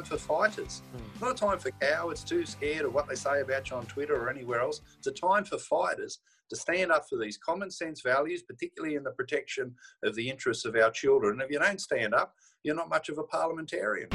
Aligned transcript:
time 0.00 0.18
for 0.18 0.18
fighters, 0.18 0.82
mm. 0.96 1.20
not 1.20 1.32
a 1.32 1.34
time 1.34 1.58
for 1.58 1.70
cowards 1.72 2.24
too 2.24 2.46
scared 2.46 2.84
of 2.86 2.94
what 2.94 3.08
they 3.08 3.14
say 3.14 3.40
about 3.40 3.68
you 3.68 3.76
on 3.76 3.84
Twitter 3.86 4.14
or 4.14 4.30
anywhere 4.30 4.60
else. 4.60 4.80
It's 4.98 5.06
a 5.06 5.12
time 5.12 5.44
for 5.44 5.58
fighters 5.58 6.20
to 6.48 6.56
stand 6.56 6.90
up 6.90 7.04
for 7.08 7.18
these 7.18 7.36
common 7.36 7.70
sense 7.70 8.00
values, 8.00 8.42
particularly 8.42 8.96
in 8.96 9.04
the 9.04 9.10
protection 9.10 9.74
of 10.02 10.14
the 10.14 10.28
interests 10.28 10.64
of 10.64 10.74
our 10.74 10.90
children. 10.90 11.34
And 11.34 11.42
if 11.42 11.50
you 11.50 11.58
don't 11.58 11.80
stand 11.80 12.14
up, 12.14 12.34
you're 12.62 12.74
not 12.74 12.88
much 12.88 13.08
of 13.08 13.18
a 13.18 13.22
parliamentarian. 13.22 14.08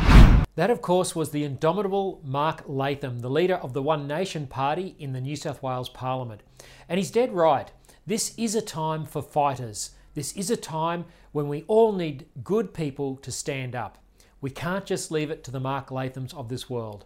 That, 0.55 0.69
of 0.69 0.81
course, 0.81 1.15
was 1.15 1.31
the 1.31 1.43
indomitable 1.43 2.21
Mark 2.23 2.63
Latham, 2.65 3.19
the 3.19 3.29
leader 3.29 3.55
of 3.55 3.73
the 3.73 3.83
One 3.83 4.07
Nation 4.07 4.47
Party 4.47 4.95
in 4.97 5.13
the 5.13 5.21
New 5.21 5.35
South 5.35 5.61
Wales 5.61 5.89
Parliament. 5.89 6.41
And 6.89 6.97
he's 6.97 7.11
dead 7.11 7.33
right. 7.33 7.71
This 8.07 8.33
is 8.37 8.55
a 8.55 8.61
time 8.61 9.05
for 9.05 9.21
fighters. 9.21 9.91
This 10.13 10.31
is 10.33 10.49
a 10.49 10.57
time 10.57 11.05
when 11.31 11.47
we 11.47 11.63
all 11.67 11.93
need 11.93 12.25
good 12.43 12.73
people 12.73 13.17
to 13.17 13.31
stand 13.31 13.75
up. 13.75 13.97
We 14.45 14.51
can't 14.51 14.85
just 14.85 15.09
leave 15.09 15.31
it 15.31 15.43
to 15.45 15.49
the 15.49 15.59
Mark 15.59 15.89
Lathams 15.89 16.31
of 16.35 16.49
this 16.49 16.69
world. 16.69 17.05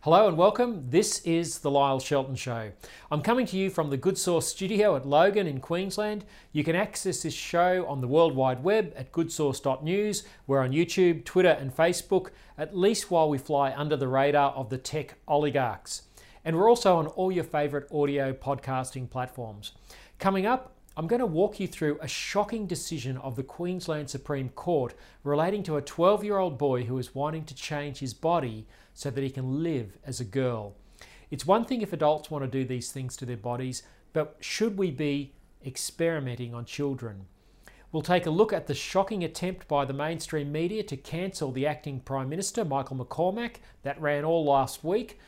Hello 0.00 0.26
and 0.26 0.36
welcome. 0.36 0.90
This 0.90 1.20
is 1.20 1.60
the 1.60 1.70
Lyle 1.70 2.00
Shelton 2.00 2.34
Show. 2.34 2.72
I'm 3.12 3.22
coming 3.22 3.46
to 3.46 3.56
you 3.56 3.70
from 3.70 3.90
the 3.90 3.96
Good 3.96 4.18
Sauce 4.18 4.48
studio 4.48 4.96
at 4.96 5.06
Logan 5.06 5.46
in 5.46 5.60
Queensland. 5.60 6.24
You 6.50 6.64
can 6.64 6.74
access 6.74 7.22
this 7.22 7.32
show 7.32 7.86
on 7.86 8.00
the 8.00 8.08
World 8.08 8.34
Wide 8.34 8.64
Web 8.64 8.92
at 8.96 9.12
goodsauce.news. 9.12 10.24
We're 10.48 10.64
on 10.64 10.72
YouTube, 10.72 11.24
Twitter, 11.24 11.50
and 11.50 11.72
Facebook, 11.72 12.30
at 12.58 12.76
least 12.76 13.08
while 13.08 13.28
we 13.28 13.38
fly 13.38 13.72
under 13.72 13.96
the 13.96 14.08
radar 14.08 14.50
of 14.54 14.68
the 14.68 14.78
tech 14.78 15.14
oligarchs. 15.28 16.02
And 16.44 16.56
we're 16.56 16.68
also 16.68 16.96
on 16.96 17.06
all 17.06 17.30
your 17.30 17.44
favourite 17.44 17.86
audio 17.92 18.32
podcasting 18.32 19.08
platforms. 19.08 19.74
Coming 20.18 20.44
up, 20.44 20.74
I'm 21.00 21.06
going 21.06 21.20
to 21.20 21.26
walk 21.26 21.58
you 21.58 21.66
through 21.66 21.96
a 22.02 22.06
shocking 22.06 22.66
decision 22.66 23.16
of 23.16 23.34
the 23.34 23.42
Queensland 23.42 24.10
Supreme 24.10 24.50
Court 24.50 24.92
relating 25.24 25.62
to 25.62 25.78
a 25.78 25.80
12 25.80 26.22
year 26.24 26.36
old 26.36 26.58
boy 26.58 26.84
who 26.84 26.98
is 26.98 27.14
wanting 27.14 27.46
to 27.46 27.54
change 27.54 28.00
his 28.00 28.12
body 28.12 28.66
so 28.92 29.08
that 29.08 29.24
he 29.24 29.30
can 29.30 29.62
live 29.62 29.96
as 30.04 30.20
a 30.20 30.26
girl. 30.26 30.74
It's 31.30 31.46
one 31.46 31.64
thing 31.64 31.80
if 31.80 31.94
adults 31.94 32.30
want 32.30 32.44
to 32.44 32.50
do 32.50 32.66
these 32.66 32.92
things 32.92 33.16
to 33.16 33.24
their 33.24 33.38
bodies, 33.38 33.82
but 34.12 34.36
should 34.40 34.76
we 34.76 34.90
be 34.90 35.32
experimenting 35.64 36.52
on 36.52 36.66
children? 36.66 37.24
We'll 37.92 38.02
take 38.02 38.26
a 38.26 38.30
look 38.30 38.52
at 38.52 38.66
the 38.66 38.74
shocking 38.74 39.24
attempt 39.24 39.68
by 39.68 39.86
the 39.86 39.94
mainstream 39.94 40.52
media 40.52 40.82
to 40.82 40.98
cancel 40.98 41.50
the 41.50 41.66
acting 41.66 42.00
Prime 42.00 42.28
Minister, 42.28 42.62
Michael 42.62 42.98
McCormack, 42.98 43.54
that 43.84 43.98
ran 43.98 44.26
all 44.26 44.44
last 44.44 44.84
week. 44.84 45.18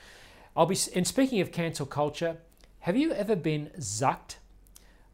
I'll 0.54 0.66
be, 0.66 0.76
and 0.94 1.06
speaking 1.06 1.40
of 1.40 1.50
cancel 1.50 1.86
culture, 1.86 2.36
have 2.80 2.98
you 2.98 3.12
ever 3.12 3.34
been 3.34 3.70
zucked? 3.78 4.34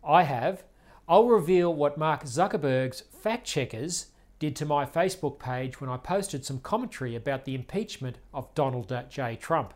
I 0.09 0.23
have. 0.23 0.65
I'll 1.07 1.29
reveal 1.29 1.75
what 1.75 1.99
Mark 1.99 2.25
Zuckerberg's 2.25 3.03
fact 3.03 3.47
checkers 3.47 4.07
did 4.39 4.57
to 4.57 4.65
my 4.65 4.87
Facebook 4.87 5.39
page 5.39 5.83
when 5.83 5.91
I 5.91 5.99
posted 5.99 6.47
some 6.47 6.61
commentary 6.61 7.15
about 7.15 7.45
the 7.45 7.55
impeachment 7.55 8.17
of 8.33 8.55
Donald 8.55 8.91
uh, 8.91 9.03
J. 9.11 9.37
Trump. 9.37 9.75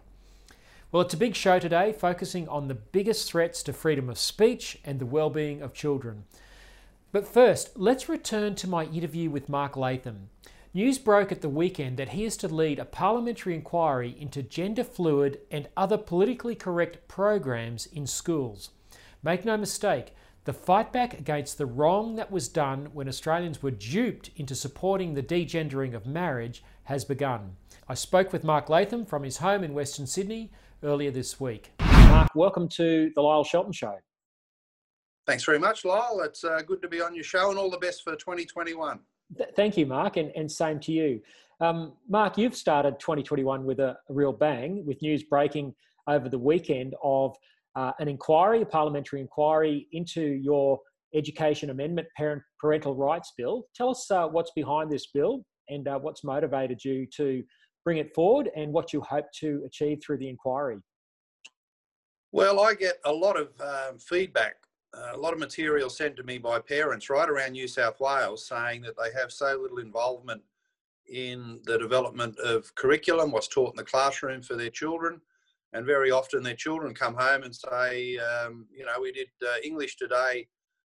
Well, 0.90 1.02
it's 1.02 1.12
a 1.12 1.18
big 1.18 1.34
show 1.34 1.58
today, 1.58 1.92
focusing 1.92 2.48
on 2.48 2.68
the 2.68 2.74
biggest 2.74 3.30
threats 3.30 3.62
to 3.64 3.74
freedom 3.74 4.08
of 4.08 4.16
speech 4.16 4.78
and 4.86 4.98
the 4.98 5.06
well-being 5.06 5.60
of 5.60 5.74
children. 5.74 6.24
But 7.12 7.28
first, 7.28 7.78
let's 7.78 8.08
return 8.08 8.54
to 8.54 8.68
my 8.68 8.84
interview 8.86 9.28
with 9.28 9.50
Mark 9.50 9.76
Latham. 9.76 10.30
News 10.72 10.96
broke 10.96 11.30
at 11.30 11.42
the 11.42 11.50
weekend 11.50 11.98
that 11.98 12.10
he 12.10 12.24
is 12.24 12.38
to 12.38 12.48
lead 12.48 12.78
a 12.78 12.86
parliamentary 12.86 13.54
inquiry 13.54 14.16
into 14.18 14.42
gender 14.42 14.84
fluid 14.84 15.40
and 15.50 15.68
other 15.76 15.98
politically 15.98 16.54
correct 16.54 17.06
programs 17.06 17.84
in 17.84 18.06
schools. 18.06 18.70
Make 19.22 19.44
no 19.44 19.56
mistake, 19.56 20.14
the 20.44 20.52
fight 20.52 20.92
back 20.92 21.18
against 21.18 21.56
the 21.56 21.66
wrong 21.66 22.16
that 22.16 22.32
was 22.32 22.48
done 22.48 22.88
when 22.92 23.08
Australians 23.08 23.62
were 23.62 23.70
duped 23.70 24.30
into 24.36 24.54
supporting 24.54 25.14
the 25.14 25.22
degendering 25.22 25.94
of 25.94 26.04
marriage 26.04 26.64
has 26.84 27.04
begun. 27.04 27.56
I 27.88 27.94
spoke 27.94 28.32
with 28.32 28.42
Mark 28.42 28.68
Latham 28.68 29.06
from 29.06 29.22
his 29.22 29.36
home 29.36 29.62
in 29.62 29.72
Western 29.72 30.06
Sydney 30.06 30.50
earlier 30.82 31.12
this 31.12 31.38
week. 31.38 31.70
Mark, 31.80 32.34
welcome 32.34 32.68
to 32.70 33.12
the 33.14 33.22
Lyle 33.22 33.44
Shelton 33.44 33.72
Show. 33.72 33.94
Thanks 35.28 35.44
very 35.44 35.60
much, 35.60 35.84
Lyle. 35.84 36.20
It's 36.24 36.42
uh, 36.42 36.60
good 36.66 36.82
to 36.82 36.88
be 36.88 37.00
on 37.00 37.14
your 37.14 37.24
show 37.24 37.50
and 37.50 37.58
all 37.58 37.70
the 37.70 37.78
best 37.78 38.02
for 38.02 38.16
2021. 38.16 38.98
Th- 39.38 39.50
thank 39.54 39.76
you, 39.76 39.86
Mark, 39.86 40.16
and, 40.16 40.32
and 40.34 40.50
same 40.50 40.80
to 40.80 40.92
you. 40.92 41.20
Um, 41.60 41.92
Mark, 42.08 42.36
you've 42.36 42.56
started 42.56 42.98
2021 42.98 43.64
with 43.64 43.78
a, 43.78 43.96
a 44.08 44.12
real 44.12 44.32
bang, 44.32 44.84
with 44.84 45.00
news 45.02 45.22
breaking 45.22 45.72
over 46.08 46.28
the 46.28 46.38
weekend 46.38 46.96
of 47.04 47.36
uh, 47.76 47.92
an 47.98 48.08
inquiry, 48.08 48.62
a 48.62 48.66
parliamentary 48.66 49.20
inquiry 49.20 49.88
into 49.92 50.22
your 50.22 50.78
Education 51.14 51.70
Amendment 51.70 52.08
Parent 52.16 52.42
Parental 52.60 52.94
Rights 52.94 53.32
Bill. 53.36 53.64
Tell 53.74 53.90
us 53.90 54.10
uh, 54.10 54.26
what's 54.26 54.52
behind 54.54 54.90
this 54.90 55.08
bill 55.12 55.44
and 55.68 55.86
uh, 55.88 55.98
what's 55.98 56.24
motivated 56.24 56.82
you 56.84 57.06
to 57.16 57.42
bring 57.84 57.98
it 57.98 58.14
forward 58.14 58.50
and 58.56 58.72
what 58.72 58.92
you 58.92 59.00
hope 59.02 59.26
to 59.40 59.62
achieve 59.66 60.00
through 60.04 60.18
the 60.18 60.28
inquiry. 60.28 60.78
Well, 62.30 62.60
I 62.60 62.74
get 62.74 62.94
a 63.04 63.12
lot 63.12 63.38
of 63.38 63.48
um, 63.60 63.98
feedback, 63.98 64.56
uh, 64.96 65.10
a 65.12 65.18
lot 65.18 65.34
of 65.34 65.38
material 65.38 65.90
sent 65.90 66.16
to 66.16 66.22
me 66.22 66.38
by 66.38 66.60
parents 66.60 67.10
right 67.10 67.28
around 67.28 67.52
New 67.52 67.68
South 67.68 68.00
Wales 68.00 68.46
saying 68.46 68.82
that 68.82 68.94
they 68.96 69.18
have 69.18 69.30
so 69.32 69.58
little 69.60 69.78
involvement 69.78 70.40
in 71.10 71.60
the 71.64 71.76
development 71.78 72.38
of 72.38 72.74
curriculum, 72.74 73.32
what's 73.32 73.48
taught 73.48 73.72
in 73.72 73.76
the 73.76 73.84
classroom 73.84 74.40
for 74.40 74.54
their 74.54 74.70
children, 74.70 75.20
and 75.72 75.86
very 75.86 76.10
often 76.10 76.42
their 76.42 76.54
children 76.54 76.94
come 76.94 77.14
home 77.14 77.42
and 77.42 77.54
say, 77.54 78.18
um, 78.18 78.66
you 78.76 78.84
know, 78.84 79.00
we 79.00 79.12
did 79.12 79.28
uh, 79.42 79.60
English 79.64 79.96
today, 79.96 80.46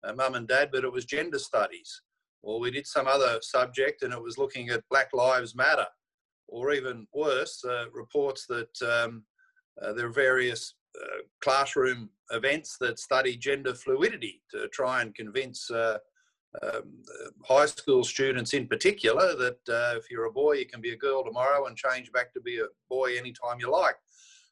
uh, 0.04 0.12
mum 0.12 0.34
and 0.34 0.48
dad, 0.48 0.70
but 0.70 0.84
it 0.84 0.92
was 0.92 1.04
gender 1.04 1.38
studies, 1.38 2.02
or 2.42 2.60
we 2.60 2.70
did 2.70 2.86
some 2.86 3.06
other 3.06 3.38
subject 3.40 4.02
and 4.02 4.12
it 4.12 4.22
was 4.22 4.38
looking 4.38 4.68
at 4.68 4.84
Black 4.90 5.08
Lives 5.14 5.54
Matter, 5.54 5.86
or 6.48 6.72
even 6.72 7.06
worse, 7.14 7.64
uh, 7.64 7.86
reports 7.92 8.46
that 8.46 8.82
um, 8.82 9.24
uh, 9.82 9.92
there 9.94 10.06
are 10.06 10.12
various 10.12 10.74
uh, 11.00 11.22
classroom 11.40 12.10
events 12.30 12.76
that 12.80 12.98
study 12.98 13.36
gender 13.36 13.74
fluidity 13.74 14.42
to 14.50 14.68
try 14.68 15.02
and 15.02 15.14
convince. 15.14 15.70
Uh, 15.70 15.98
um, 16.62 17.02
high 17.46 17.66
school 17.66 18.02
students 18.02 18.54
in 18.54 18.66
particular 18.66 19.36
that 19.36 19.58
if 19.98 20.10
you're 20.10 20.24
a 20.24 20.32
boy 20.32 20.52
you 20.52 20.64
can 20.64 20.80
be 20.80 20.92
a 20.92 20.96
girl 20.96 21.22
tomorrow 21.22 21.66
and 21.66 21.76
change 21.76 22.10
back 22.12 22.32
to 22.32 22.40
be 22.40 22.60
a 22.60 22.66
boy 22.88 23.14
anytime 23.18 23.60
you 23.60 23.70
like 23.70 23.96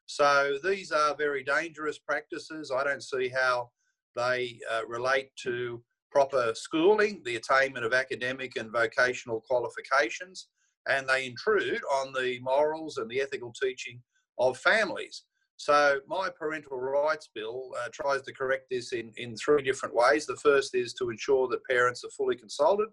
so 0.07 0.59
these 0.63 0.93
are 0.93 1.15
very 1.17 1.43
dangerous 1.43 1.99
practices. 1.99 2.71
I 2.71 2.85
don't 2.85 3.03
see 3.03 3.29
how 3.29 3.71
they 4.17 4.59
uh, 4.71 4.87
relate 4.87 5.31
to 5.43 5.83
proper 6.11 6.53
schooling, 6.55 7.23
the 7.25 7.37
attainment 7.37 7.85
of 7.85 7.93
academic 7.93 8.57
and 8.57 8.71
vocational 8.71 9.41
qualifications, 9.41 10.49
and 10.89 11.09
they 11.09 11.27
intrude 11.27 11.81
on 11.93 12.13
the 12.13 12.39
morals 12.41 12.99
and 12.99 13.11
the 13.11 13.21
ethical 13.21 13.53
teaching 13.53 14.01
of 14.39 14.57
families. 14.59 15.25
So 15.57 16.01
my 16.09 16.29
parental 16.37 16.79
rights 16.79 17.29
bill 17.35 17.73
uh, 17.81 17.89
tries 17.93 18.23
to 18.23 18.33
correct 18.33 18.67
this 18.71 18.93
in, 18.93 19.13
in 19.17 19.37
three 19.37 19.63
different 19.63 19.95
ways. 19.95 20.27
The 20.27 20.37
first 20.37 20.75
is 20.75 20.93
to 20.95 21.11
ensure 21.11 21.49
that 21.49 21.65
parents 21.65 22.05
are 22.05 22.11
fully 22.11 22.37
consulted 22.37 22.89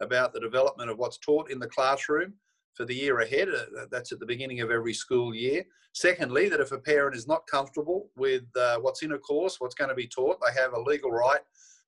about 0.00 0.32
the 0.32 0.40
development 0.40 0.90
of 0.90 0.98
what's 0.98 1.18
taught 1.18 1.50
in 1.50 1.58
the 1.58 1.68
classroom 1.68 2.34
for 2.76 2.84
the 2.84 2.94
year 2.94 3.20
ahead. 3.20 3.48
Uh, 3.48 3.86
that's 3.90 4.12
at 4.12 4.20
the 4.20 4.26
beginning 4.26 4.60
of 4.60 4.70
every 4.70 4.92
school 4.92 5.34
year. 5.34 5.64
Secondly, 5.92 6.48
that 6.48 6.60
if 6.60 6.72
a 6.72 6.78
parent 6.78 7.16
is 7.16 7.26
not 7.26 7.46
comfortable 7.46 8.10
with 8.16 8.44
uh, 8.56 8.78
what's 8.78 9.02
in 9.02 9.12
a 9.12 9.18
course, 9.18 9.56
what's 9.58 9.74
going 9.74 9.88
to 9.88 9.94
be 9.94 10.06
taught, 10.06 10.38
they 10.40 10.60
have 10.60 10.74
a 10.74 10.80
legal 10.80 11.10
right 11.10 11.40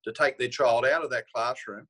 to 0.05 0.13
take 0.13 0.39
their 0.39 0.49
child 0.49 0.87
out 0.87 1.05
of 1.05 1.11
that 1.11 1.29
classroom. 1.33 1.87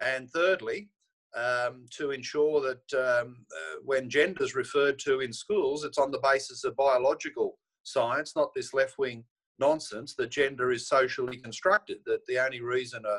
And 0.00 0.30
thirdly, 0.30 0.90
um, 1.36 1.86
to 1.90 2.10
ensure 2.10 2.60
that 2.60 2.98
um, 2.98 3.36
uh, 3.52 3.80
when 3.84 4.10
gender 4.10 4.44
is 4.44 4.54
referred 4.54 4.98
to 5.00 5.20
in 5.20 5.32
schools, 5.32 5.84
it's 5.84 5.98
on 5.98 6.10
the 6.10 6.20
basis 6.22 6.64
of 6.64 6.76
biological 6.76 7.58
science, 7.82 8.36
not 8.36 8.54
this 8.54 8.74
left 8.74 8.98
wing 8.98 9.24
nonsense 9.58 10.14
that 10.14 10.30
gender 10.30 10.70
is 10.70 10.88
socially 10.88 11.38
constructed, 11.38 11.98
that 12.06 12.24
the 12.26 12.38
only 12.38 12.60
reason 12.60 13.02
a 13.04 13.18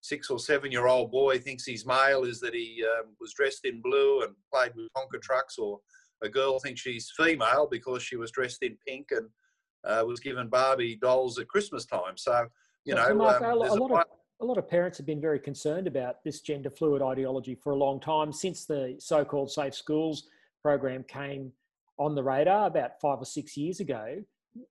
six 0.00 0.30
or 0.30 0.38
seven 0.38 0.72
year 0.72 0.86
old 0.86 1.10
boy 1.10 1.38
thinks 1.38 1.64
he's 1.64 1.86
male 1.86 2.24
is 2.24 2.40
that 2.40 2.54
he 2.54 2.84
um, 2.98 3.14
was 3.20 3.32
dressed 3.34 3.64
in 3.64 3.80
blue 3.82 4.22
and 4.22 4.34
played 4.52 4.72
with 4.74 4.88
Tonka 4.96 5.20
trucks, 5.20 5.58
or 5.58 5.78
a 6.22 6.28
girl 6.28 6.58
thinks 6.58 6.80
she's 6.80 7.12
female 7.16 7.68
because 7.70 8.02
she 8.02 8.16
was 8.16 8.30
dressed 8.30 8.62
in 8.62 8.76
pink 8.86 9.08
and 9.10 9.28
uh, 9.84 10.04
was 10.04 10.20
given 10.20 10.48
Barbie 10.48 10.96
dolls 10.96 11.38
at 11.38 11.48
Christmas 11.48 11.86
time. 11.86 12.16
So, 12.16 12.46
you 12.84 12.94
know, 12.94 13.14
Mark, 13.14 13.42
um, 13.42 13.50
a, 13.50 13.54
a, 13.54 13.74
lot 13.74 13.90
of, 13.90 14.04
a 14.40 14.44
lot 14.44 14.58
of 14.58 14.68
parents 14.68 14.98
have 14.98 15.06
been 15.06 15.20
very 15.20 15.38
concerned 15.38 15.86
about 15.86 16.22
this 16.24 16.40
gender 16.40 16.70
fluid 16.70 17.02
ideology 17.02 17.54
for 17.54 17.72
a 17.72 17.76
long 17.76 18.00
time 18.00 18.32
since 18.32 18.64
the 18.64 18.96
so 18.98 19.24
called 19.24 19.50
Safe 19.50 19.74
Schools 19.74 20.28
program 20.62 21.04
came 21.04 21.52
on 21.98 22.14
the 22.14 22.22
radar 22.22 22.66
about 22.66 23.00
five 23.00 23.18
or 23.20 23.26
six 23.26 23.56
years 23.56 23.80
ago 23.80 24.22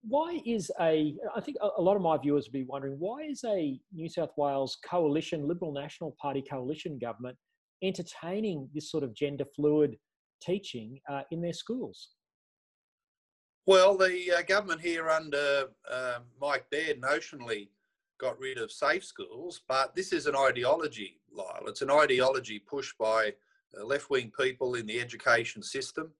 why 0.01 0.41
is 0.45 0.71
a 0.81 1.15
i 1.35 1.41
think 1.41 1.57
a 1.77 1.81
lot 1.81 1.95
of 1.95 2.01
my 2.01 2.17
viewers 2.17 2.45
would 2.45 2.53
be 2.53 2.63
wondering 2.63 2.95
why 2.99 3.21
is 3.21 3.43
a 3.45 3.79
new 3.93 4.09
south 4.09 4.31
wales 4.35 4.77
coalition 4.87 5.47
liberal 5.47 5.71
national 5.71 6.15
party 6.21 6.43
coalition 6.49 6.97
government 6.99 7.37
entertaining 7.81 8.67
this 8.73 8.91
sort 8.91 9.03
of 9.03 9.13
gender 9.13 9.45
fluid 9.55 9.97
teaching 10.41 10.99
uh, 11.09 11.21
in 11.31 11.41
their 11.41 11.53
schools 11.53 12.09
well 13.65 13.95
the 13.95 14.31
uh, 14.37 14.41
government 14.41 14.81
here 14.81 15.09
under 15.09 15.65
uh, 15.89 16.19
mike 16.41 16.65
baird 16.71 16.99
notionally 17.01 17.69
got 18.19 18.37
rid 18.37 18.57
of 18.57 18.71
safe 18.71 19.03
schools 19.03 19.61
but 19.67 19.95
this 19.95 20.11
is 20.11 20.25
an 20.25 20.35
ideology 20.35 21.21
lyle 21.31 21.67
it's 21.67 21.81
an 21.81 21.91
ideology 21.91 22.59
pushed 22.59 22.97
by 22.97 23.33
uh, 23.79 23.85
left-wing 23.85 24.29
people 24.37 24.75
in 24.75 24.85
the 24.85 24.99
education 24.99 25.63
system 25.63 26.11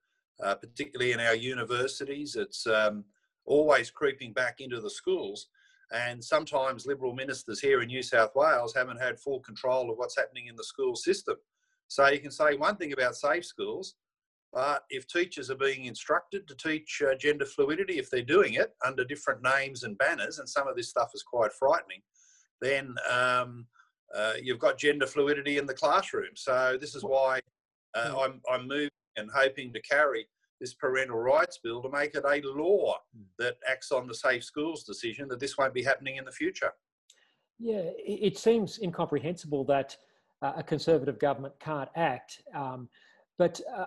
uh, 0.41 0.55
particularly 0.55 1.11
in 1.11 1.19
our 1.19 1.35
universities. 1.35 2.35
It's 2.35 2.65
um, 2.67 3.03
always 3.49 3.89
creeping 3.91 4.31
back 4.31 4.61
into 4.61 4.79
the 4.79 4.89
schools. 4.89 5.47
And 5.91 6.23
sometimes 6.23 6.85
Liberal 6.85 7.13
ministers 7.15 7.59
here 7.59 7.81
in 7.81 7.87
New 7.87 8.03
South 8.03 8.31
Wales 8.35 8.75
haven't 8.75 9.01
had 9.01 9.19
full 9.19 9.39
control 9.39 9.89
of 9.89 9.97
what's 9.97 10.17
happening 10.17 10.45
in 10.47 10.55
the 10.55 10.63
school 10.63 10.95
system. 10.95 11.35
So 11.87 12.07
you 12.07 12.19
can 12.19 12.31
say 12.31 12.55
one 12.55 12.77
thing 12.77 12.93
about 12.93 13.15
safe 13.15 13.43
schools, 13.43 13.95
but 14.53 14.83
if 14.91 15.07
teachers 15.07 15.49
are 15.49 15.55
being 15.55 15.85
instructed 15.85 16.47
to 16.47 16.55
teach 16.55 17.01
uh, 17.01 17.15
gender 17.15 17.45
fluidity, 17.45 17.97
if 17.97 18.11
they're 18.11 18.21
doing 18.21 18.53
it 18.53 18.73
under 18.85 19.03
different 19.03 19.41
names 19.41 19.83
and 19.83 19.97
banners, 19.97 20.37
and 20.37 20.47
some 20.47 20.67
of 20.67 20.75
this 20.75 20.89
stuff 20.89 21.09
is 21.15 21.23
quite 21.23 21.51
frightening, 21.51 22.01
then 22.61 22.95
um, 23.11 23.65
uh, 24.15 24.33
you've 24.41 24.59
got 24.59 24.77
gender 24.77 25.07
fluidity 25.07 25.57
in 25.57 25.65
the 25.65 25.73
classroom. 25.73 26.35
So 26.35 26.77
this 26.79 26.93
is 26.93 27.03
why 27.03 27.39
uh, 27.95 28.11
hmm. 28.11 28.19
I'm, 28.19 28.41
I'm 28.51 28.67
moving 28.67 28.89
and 29.17 29.29
hoping 29.33 29.73
to 29.73 29.81
carry 29.81 30.27
this 30.59 30.73
parental 30.73 31.17
rights 31.17 31.59
bill 31.63 31.81
to 31.81 31.89
make 31.89 32.15
it 32.15 32.23
a 32.25 32.47
law 32.47 32.97
hmm. 33.15 33.23
that 33.37 33.57
acts 33.69 33.91
on 33.91 34.07
the 34.07 34.13
safe 34.13 34.43
schools 34.43 34.83
decision 34.83 35.27
that 35.29 35.39
this 35.39 35.57
won't 35.57 35.73
be 35.73 35.83
happening 35.83 36.17
in 36.17 36.25
the 36.25 36.31
future. 36.31 36.71
Yeah, 37.59 37.89
it 37.97 38.37
seems 38.37 38.79
incomprehensible 38.81 39.65
that 39.65 39.97
uh, 40.41 40.53
a 40.57 40.63
conservative 40.63 41.19
government 41.19 41.53
can't 41.59 41.89
act. 41.95 42.41
Um, 42.55 42.87
but 43.37 43.59
uh, 43.77 43.85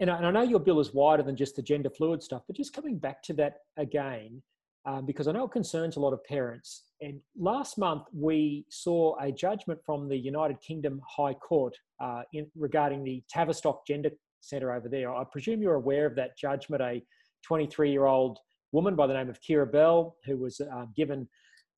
and 0.00 0.10
I 0.10 0.30
know 0.30 0.42
your 0.42 0.60
bill 0.60 0.80
is 0.80 0.92
wider 0.92 1.22
than 1.22 1.36
just 1.36 1.56
the 1.56 1.62
gender 1.62 1.90
fluid 1.90 2.22
stuff, 2.22 2.42
but 2.46 2.56
just 2.56 2.74
coming 2.74 2.98
back 2.98 3.22
to 3.24 3.32
that 3.34 3.58
again, 3.76 4.42
um, 4.84 5.06
because 5.06 5.28
I 5.28 5.32
know 5.32 5.44
it 5.44 5.52
concerns 5.52 5.96
a 5.96 6.00
lot 6.00 6.12
of 6.12 6.22
parents. 6.24 6.84
And 7.00 7.20
last 7.38 7.78
month 7.78 8.04
we 8.12 8.66
saw 8.68 9.16
a 9.20 9.32
judgment 9.32 9.80
from 9.84 10.08
the 10.08 10.16
United 10.16 10.60
Kingdom 10.60 11.00
High 11.08 11.34
Court 11.34 11.74
uh, 12.00 12.22
in, 12.32 12.46
regarding 12.54 13.04
the 13.04 13.22
Tavistock 13.30 13.86
Gender 13.86 14.10
Centre 14.42 14.72
over 14.72 14.88
there. 14.88 15.14
I 15.14 15.24
presume 15.30 15.62
you're 15.62 15.74
aware 15.74 16.06
of 16.06 16.14
that 16.16 16.36
judgment. 16.36 16.82
A 16.82 17.02
23 17.46 17.90
year 17.90 18.06
old 18.06 18.38
woman 18.72 18.96
by 18.96 19.06
the 19.06 19.14
name 19.14 19.28
of 19.28 19.40
Keira 19.40 19.70
Bell, 19.70 20.16
who 20.24 20.36
was 20.36 20.60
uh, 20.60 20.86
given 20.96 21.28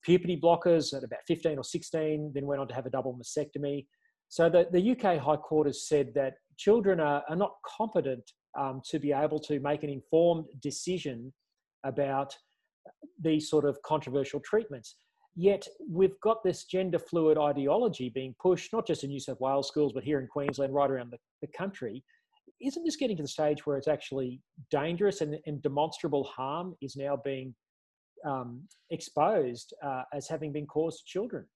puberty 0.02 0.38
blockers 0.38 0.94
at 0.96 1.02
about 1.02 1.20
15 1.26 1.58
or 1.58 1.64
16, 1.64 2.32
then 2.34 2.46
went 2.46 2.61
on 2.61 2.69
to 2.69 2.75
have 2.75 2.87
a 2.87 2.90
double 2.90 3.19
mastectomy. 3.19 3.87
So 4.28 4.49
the, 4.49 4.69
the 4.70 4.90
UK 4.93 5.19
High 5.19 5.37
Court 5.37 5.66
has 5.66 5.88
said 5.88 6.12
that 6.14 6.34
children 6.58 7.00
are, 7.00 7.22
are 7.28 7.37
not 7.37 7.52
competent 7.66 8.25
um, 8.58 8.81
to 8.90 8.99
be 8.99 9.12
able 9.12 9.38
to 9.40 9.61
make 9.61 9.82
an 9.82 9.90
informed 9.90 10.46
decision 10.62 11.32
about 11.84 12.34
these 13.20 13.49
sort 13.49 13.64
of 13.64 13.81
controversial 13.82 14.40
treatments. 14.40 14.96
Yet 15.37 15.66
we've 15.90 16.19
got 16.22 16.44
this 16.44 16.64
gender 16.64 16.99
fluid 16.99 17.38
ideology 17.38 18.08
being 18.08 18.34
pushed, 18.40 18.72
not 18.72 18.87
just 18.87 19.02
in 19.02 19.11
New 19.11 19.20
South 19.20 19.40
Wales 19.40 19.66
schools, 19.66 19.93
but 19.93 20.05
here 20.05 20.20
in 20.20 20.28
Queensland, 20.28 20.72
right 20.72 20.90
around 20.90 21.11
the, 21.11 21.19
the 21.40 21.49
country. 21.56 22.05
Isn't 22.64 22.84
this 22.84 22.96
getting 22.96 23.16
to 23.19 23.22
the 23.22 23.28
stage 23.28 23.66
where 23.66 23.76
it's 23.76 23.88
actually 23.88 24.40
dangerous 24.70 25.20
and, 25.20 25.38
and 25.46 25.61
demonstrable 25.62 26.25
harm 26.25 26.75
is 26.81 26.96
now 26.96 27.20
being 27.22 27.55
um, 28.25 28.62
exposed 28.90 29.75
uh, 29.82 30.02
as 30.14 30.28
having 30.28 30.52
been 30.52 30.66
caused 30.66 31.00
to 31.00 31.05
children? 31.05 31.46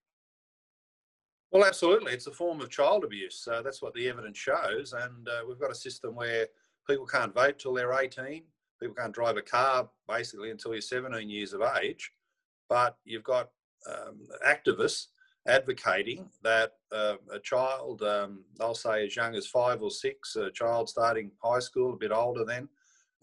Well, 1.50 1.64
absolutely. 1.64 2.12
It's 2.12 2.26
a 2.26 2.32
form 2.32 2.60
of 2.60 2.68
child 2.68 3.04
abuse. 3.04 3.48
Uh, 3.50 3.62
that's 3.62 3.80
what 3.80 3.94
the 3.94 4.06
evidence 4.06 4.36
shows. 4.36 4.92
And 4.92 5.26
uh, 5.28 5.40
we've 5.48 5.58
got 5.58 5.70
a 5.70 5.74
system 5.74 6.14
where 6.14 6.46
people 6.86 7.06
can't 7.06 7.34
vote 7.34 7.58
till 7.58 7.72
they're 7.72 7.94
18. 7.94 8.42
People 8.80 8.94
can't 8.94 9.14
drive 9.14 9.38
a 9.38 9.42
car 9.42 9.88
basically 10.06 10.50
until 10.50 10.72
you're 10.72 10.82
17 10.82 11.30
years 11.30 11.54
of 11.54 11.62
age. 11.82 12.12
But 12.68 12.98
you've 13.04 13.24
got 13.24 13.48
um, 13.90 14.26
activists 14.46 15.06
advocating 15.46 16.28
that 16.42 16.72
uh, 16.92 17.14
a 17.32 17.38
child, 17.38 18.02
um, 18.02 18.44
they'll 18.58 18.74
say 18.74 19.04
as 19.06 19.16
young 19.16 19.34
as 19.34 19.46
five 19.46 19.82
or 19.82 19.90
six, 19.90 20.36
a 20.36 20.50
child 20.50 20.88
starting 20.88 21.30
high 21.42 21.58
school, 21.58 21.94
a 21.94 21.96
bit 21.96 22.12
older 22.12 22.44
then, 22.44 22.68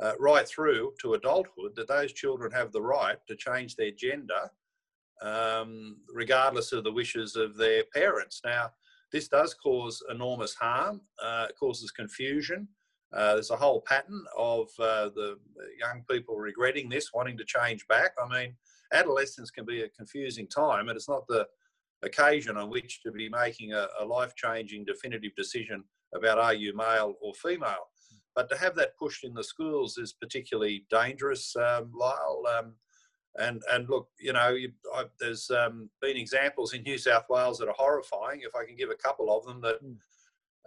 uh, 0.01 0.13
right 0.19 0.47
through 0.47 0.94
to 1.01 1.13
adulthood, 1.13 1.75
that 1.75 1.88
those 1.88 2.13
children 2.13 2.51
have 2.51 2.71
the 2.71 2.81
right 2.81 3.17
to 3.27 3.35
change 3.35 3.75
their 3.75 3.91
gender 3.91 4.50
um, 5.21 5.97
regardless 6.13 6.71
of 6.71 6.83
the 6.83 6.91
wishes 6.91 7.35
of 7.35 7.56
their 7.56 7.83
parents. 7.94 8.41
Now, 8.44 8.71
this 9.11 9.27
does 9.27 9.53
cause 9.53 10.03
enormous 10.09 10.56
harm, 10.56 11.01
uh, 11.23 11.47
it 11.50 11.56
causes 11.57 11.91
confusion. 11.91 12.68
Uh, 13.13 13.35
there's 13.35 13.51
a 13.51 13.56
whole 13.56 13.81
pattern 13.81 14.25
of 14.38 14.68
uh, 14.79 15.09
the 15.15 15.38
young 15.79 16.03
people 16.09 16.35
regretting 16.35 16.89
this, 16.89 17.13
wanting 17.13 17.38
to 17.38 17.45
change 17.45 17.88
back. 17.88 18.11
I 18.21 18.27
mean, 18.27 18.56
adolescence 18.91 19.51
can 19.51 19.65
be 19.65 19.83
a 19.83 19.89
confusing 19.89 20.47
time, 20.47 20.89
and 20.89 20.97
it's 20.97 21.07
not 21.07 21.25
the 21.27 21.47
occasion 22.06 22.57
on 22.57 22.69
which 22.69 23.02
to 23.04 23.12
be 23.12 23.30
making 23.30 23.74
a, 23.74 23.88
a 24.00 24.06
life 24.06 24.34
changing, 24.36 24.86
definitive 24.86 25.36
decision 25.36 25.84
about 26.13 26.40
are 26.40 26.54
you 26.54 26.75
male 26.75 27.16
or 27.22 27.34
female. 27.34 27.90
But 28.36 28.50
to 28.50 28.57
have 28.57 28.75
that 28.75 28.98
pushed 28.98 29.24
in 29.24 29.34
the 29.34 29.44
schools 29.44 29.98
is 29.98 30.13
particularly 30.13 30.86
dangerous, 30.90 31.56
um, 31.56 31.92
Lyle. 31.94 32.44
Um, 32.57 32.74
and 33.38 33.62
and 33.72 33.90
look, 33.90 34.07
you 34.19 34.34
know, 34.34 34.50
you, 34.50 34.72
I, 34.94 35.06
there's 35.19 35.50
um, 35.52 35.90
been 36.02 36.18
examples 36.18 36.74
in 36.74 36.84
New 36.84 36.98
South 36.98 37.25
Wales 37.30 37.57
that 37.57 37.68
are 37.68 37.75
horrifying. 37.78 38.42
If 38.42 38.56
I 38.56 38.66
can 38.66 38.75
give 38.75 38.90
a 38.90 38.96
couple 38.96 39.36
of 39.36 39.46
them, 39.46 39.62
that 39.62 39.80
hmm. 39.81 39.94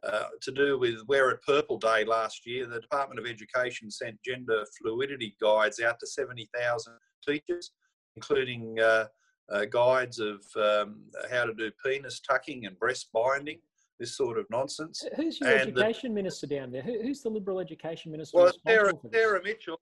uh, 0.02 0.24
to 0.42 0.52
do 0.52 0.78
with 0.78 1.06
Wear 1.08 1.30
It 1.30 1.40
Purple 1.46 1.78
Day 1.78 2.04
last 2.04 2.46
year, 2.46 2.66
the 2.66 2.80
Department 2.80 3.20
of 3.20 3.26
Education 3.26 3.90
sent 3.90 4.22
gender 4.22 4.64
fluidity 4.80 5.36
guides 5.40 5.80
out 5.80 5.98
to 6.00 6.06
seventy 6.06 6.48
thousand 6.54 6.94
teachers, 7.26 7.72
including 8.16 8.78
uh, 8.80 9.06
uh, 9.50 9.64
guides 9.64 10.18
of 10.18 10.44
um, 10.56 11.00
how 11.30 11.44
to 11.44 11.54
do 11.54 11.70
penis 11.84 12.20
tucking 12.20 12.66
and 12.66 12.78
breast 12.78 13.08
binding. 13.12 13.58
This 13.98 14.16
sort 14.16 14.38
of 14.38 14.46
nonsense. 14.48 15.04
Who's 15.16 15.40
your 15.40 15.50
and 15.50 15.70
education 15.70 16.10
the, 16.10 16.14
minister 16.14 16.46
down 16.46 16.70
there? 16.70 16.82
Who, 16.82 17.02
who's 17.02 17.20
the 17.20 17.30
Liberal 17.30 17.58
education 17.58 18.12
minister? 18.12 18.36
Well, 18.36 18.52
Sarah, 18.64 18.92
Sarah 19.12 19.42
Mitchell, 19.42 19.80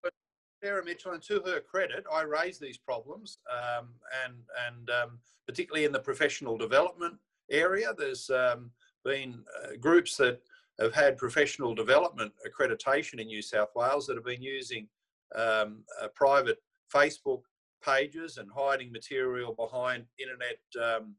Sarah 0.64 0.82
Mitchell, 0.82 1.12
and 1.12 1.22
to 1.24 1.42
her 1.44 1.60
credit, 1.60 2.06
I 2.10 2.22
raised 2.22 2.62
these 2.62 2.78
problems, 2.78 3.40
um, 3.52 3.88
and 4.24 4.36
and 4.66 4.88
um, 4.88 5.18
particularly 5.46 5.84
in 5.84 5.92
the 5.92 5.98
professional 5.98 6.56
development 6.56 7.16
area, 7.50 7.92
there's 7.96 8.30
um, 8.30 8.70
been 9.04 9.44
uh, 9.62 9.76
groups 9.78 10.16
that 10.16 10.40
have 10.80 10.94
had 10.94 11.16
professional 11.16 11.74
development 11.74 12.32
accreditation 12.46 13.20
in 13.20 13.26
New 13.26 13.42
South 13.42 13.70
Wales 13.74 14.06
that 14.06 14.16
have 14.16 14.24
been 14.24 14.42
using 14.42 14.88
um, 15.34 15.84
uh, 16.00 16.08
private 16.14 16.58
Facebook 16.92 17.42
pages 17.86 18.38
and 18.38 18.48
hiding 18.54 18.90
material 18.90 19.54
behind 19.54 20.04
internet 20.18 20.58
um, 20.82 21.14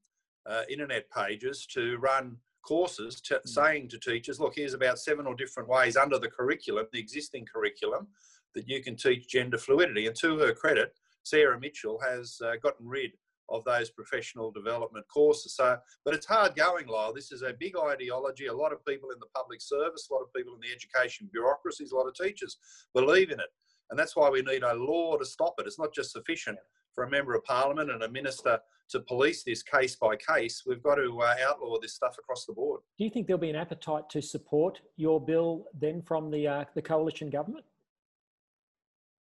uh, 0.46 0.64
internet 0.70 1.06
pages 1.12 1.66
to 1.66 1.98
run 1.98 2.38
courses 2.68 3.22
to, 3.22 3.36
mm. 3.36 3.48
saying 3.48 3.88
to 3.90 4.00
teachers, 4.00 4.40
look, 4.40 4.54
here's 4.56 4.74
about 4.74 5.00
seven 5.00 5.26
or 5.26 5.36
different 5.36 5.70
ways 5.70 5.98
under 5.98 6.20
the 6.20 6.30
curriculum, 6.30 6.86
the 6.92 7.00
existing 7.00 7.46
curriculum, 7.46 8.08
that 8.56 8.68
you 8.68 8.82
can 8.82 8.96
teach 8.96 9.28
gender 9.28 9.58
fluidity. 9.58 10.08
And 10.08 10.16
to 10.18 10.38
her 10.40 10.54
credit, 10.54 10.94
Sarah 11.24 11.60
Mitchell 11.60 12.00
has 12.06 12.38
uh, 12.44 12.54
gotten 12.62 12.88
rid 12.88 13.12
of 13.50 13.64
those 13.64 13.90
professional 13.90 14.52
development 14.52 15.06
courses. 15.14 15.56
So, 15.56 15.78
but 16.04 16.14
it's 16.14 16.26
hard 16.26 16.56
going, 16.56 16.88
Lyle. 16.88 17.14
This 17.14 17.32
is 17.32 17.44
a 17.44 17.54
big 17.58 17.78
ideology. 17.78 18.48
A 18.48 18.54
lot 18.54 18.74
of 18.74 18.86
people 18.86 19.12
in 19.12 19.20
the 19.20 19.28
public 19.34 19.62
service, 19.62 20.08
a 20.10 20.14
lot 20.14 20.22
of 20.22 20.34
people 20.34 20.54
in 20.54 20.60
the 20.60 20.74
education 20.74 21.30
bureaucracies, 21.32 21.92
a 21.92 21.96
lot 21.96 22.08
of 22.08 22.16
teachers 22.16 22.58
believe 22.94 23.32
in 23.32 23.40
it. 23.40 23.50
And 23.90 24.00
that's 24.00 24.16
why 24.16 24.30
we 24.30 24.42
need 24.42 24.64
a 24.64 24.74
law 24.74 25.18
to 25.18 25.26
stop 25.26 25.56
it. 25.60 25.68
It's 25.68 25.80
not 25.80 25.94
just 25.94 26.12
sufficient 26.12 26.58
for 26.94 27.04
a 27.04 27.10
member 27.10 27.36
of 27.36 27.44
parliament 27.44 27.92
and 27.92 28.04
a 28.04 28.10
minister 28.10 28.60
to 28.90 29.00
police 29.02 29.44
this 29.44 29.64
case 29.64 29.96
by 29.96 30.16
case. 30.16 30.64
We've 30.66 30.82
got 30.82 30.96
to 30.96 31.22
uh, 31.22 31.36
outlaw 31.48 31.78
this 31.80 31.94
stuff 31.94 32.16
across 32.18 32.46
the 32.46 32.54
board. 32.54 32.82
Do 32.98 33.04
you 33.04 33.10
think 33.10 33.28
there'll 33.28 33.40
be 33.40 33.50
an 33.50 33.56
appetite 33.56 34.10
to 34.12 34.22
support 34.22 34.82
your 34.96 35.24
bill 35.24 35.66
then 35.80 36.02
from 36.02 36.32
the 36.32 36.48
uh, 36.48 36.66
the 36.74 36.82
coalition 36.82 37.30
government? 37.30 37.66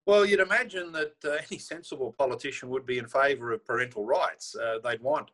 Well, 0.06 0.24
you'd 0.26 0.40
imagine 0.40 0.92
that 0.92 1.14
uh, 1.24 1.38
any 1.52 1.60
sensible 1.60 2.14
politician 2.18 2.70
would 2.70 2.86
be 2.86 2.98
in 2.98 3.08
favour 3.08 3.52
of 3.52 3.66
parental 3.66 4.06
rights. 4.06 4.56
Uh, 4.56 4.78
they'd 4.84 5.02
want 5.02 5.32